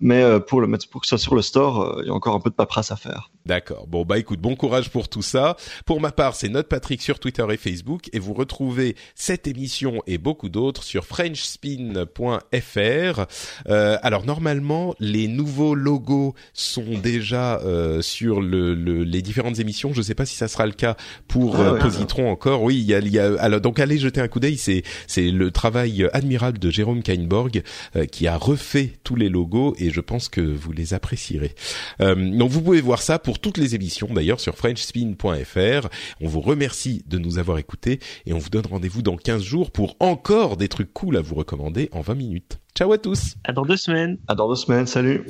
Mais 0.00 0.22
euh, 0.22 0.40
pour 0.40 0.60
le 0.60 0.66
mettre, 0.66 0.88
pour 0.90 1.00
que 1.00 1.06
ce 1.06 1.16
soit 1.16 1.22
sur 1.22 1.34
le 1.36 1.42
store, 1.42 1.80
euh, 1.82 2.02
il 2.02 2.08
y 2.08 2.10
a 2.10 2.12
encore 2.14 2.34
un 2.34 2.40
peu 2.40 2.50
de 2.50 2.54
paperasse 2.54 2.90
à 2.90 2.96
faire. 2.96 3.30
D'accord. 3.46 3.86
Bon 3.86 4.06
bah 4.06 4.18
écoute, 4.18 4.40
bon 4.40 4.56
courage 4.56 4.88
pour 4.88 5.08
tout 5.10 5.20
ça. 5.20 5.56
Pour 5.84 6.00
ma 6.00 6.12
part, 6.12 6.34
c'est 6.34 6.48
Note 6.48 6.66
Patrick 6.68 7.02
sur 7.02 7.18
Twitter 7.18 7.44
et 7.50 7.58
Facebook 7.58 8.08
et 8.14 8.18
vous 8.18 8.32
retrouvez 8.32 8.96
cette 9.14 9.46
émission 9.46 10.02
et 10.06 10.16
beaucoup 10.16 10.48
d'autres 10.48 10.82
sur 10.82 11.04
frenchspin.fr. 11.04 13.26
Euh, 13.68 13.98
alors 14.02 14.24
normalement, 14.24 14.94
les 14.98 15.28
nouveaux 15.28 15.74
logos 15.74 16.34
sont 16.54 16.98
déjà 17.02 17.58
euh, 17.60 18.00
sur 18.02 18.40
le, 18.40 18.74
le- 18.74 19.04
les 19.04 19.20
différentes 19.22 19.58
émissions. 19.58 19.92
Je 19.92 20.00
sais 20.02 20.14
pas 20.14 20.24
si 20.26 20.36
ça 20.36 20.48
sera 20.48 20.64
le 20.66 20.72
cas 20.72 20.96
pour 21.28 21.56
Ah 21.56 21.60
euh, 21.60 21.72
ouais. 21.74 21.80
Positron 21.80 22.30
encore. 22.30 22.62
Oui, 22.62 22.76
il 22.76 22.84
y 22.84 22.94
a, 22.94 23.00
y 23.00 23.18
a 23.18 23.38
alors 23.40 23.60
donc 23.60 23.78
allez 23.78 23.98
jeter 23.98 24.20
un 24.22 24.28
coup 24.28 24.40
d'œil. 24.40 24.56
C'est 24.56 24.82
c'est 25.06 25.30
le 25.30 25.50
travail 25.50 26.08
admirable 26.14 26.58
de 26.58 26.70
Jérôme 26.70 27.02
Kainborg 27.02 27.62
euh, 27.96 28.06
qui 28.06 28.26
a 28.26 28.36
refait 28.38 28.92
tous 29.04 29.16
les 29.16 29.28
logos 29.28 29.74
et 29.78 29.90
je 29.90 30.00
pense 30.00 30.28
que 30.30 30.40
vous 30.40 30.72
les 30.72 30.94
apprécierez. 30.94 31.54
Euh, 32.00 32.14
donc 32.14 32.50
vous 32.50 32.62
pouvez 32.62 32.80
voir 32.80 33.02
ça 33.02 33.18
pour 33.18 33.33
toutes 33.38 33.58
les 33.58 33.74
émissions 33.74 34.08
d'ailleurs 34.12 34.40
sur 34.40 34.56
frenchspin.fr. 34.56 35.88
On 36.20 36.28
vous 36.28 36.40
remercie 36.40 37.02
de 37.06 37.18
nous 37.18 37.38
avoir 37.38 37.58
écoutés 37.58 38.00
et 38.26 38.32
on 38.32 38.38
vous 38.38 38.50
donne 38.50 38.66
rendez-vous 38.66 39.02
dans 39.02 39.16
15 39.16 39.42
jours 39.42 39.70
pour 39.70 39.96
encore 40.00 40.56
des 40.56 40.68
trucs 40.68 40.92
cool 40.92 41.16
à 41.16 41.20
vous 41.20 41.34
recommander 41.34 41.88
en 41.92 42.00
20 42.00 42.14
minutes. 42.14 42.58
Ciao 42.76 42.92
à 42.92 42.98
tous 42.98 43.36
À 43.44 43.52
dans 43.52 43.62
deux 43.62 43.76
semaines. 43.76 44.18
À 44.26 44.34
dans 44.34 44.48
deux 44.48 44.56
semaines, 44.56 44.88
salut. 44.88 45.24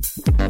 Bye. 0.00 0.49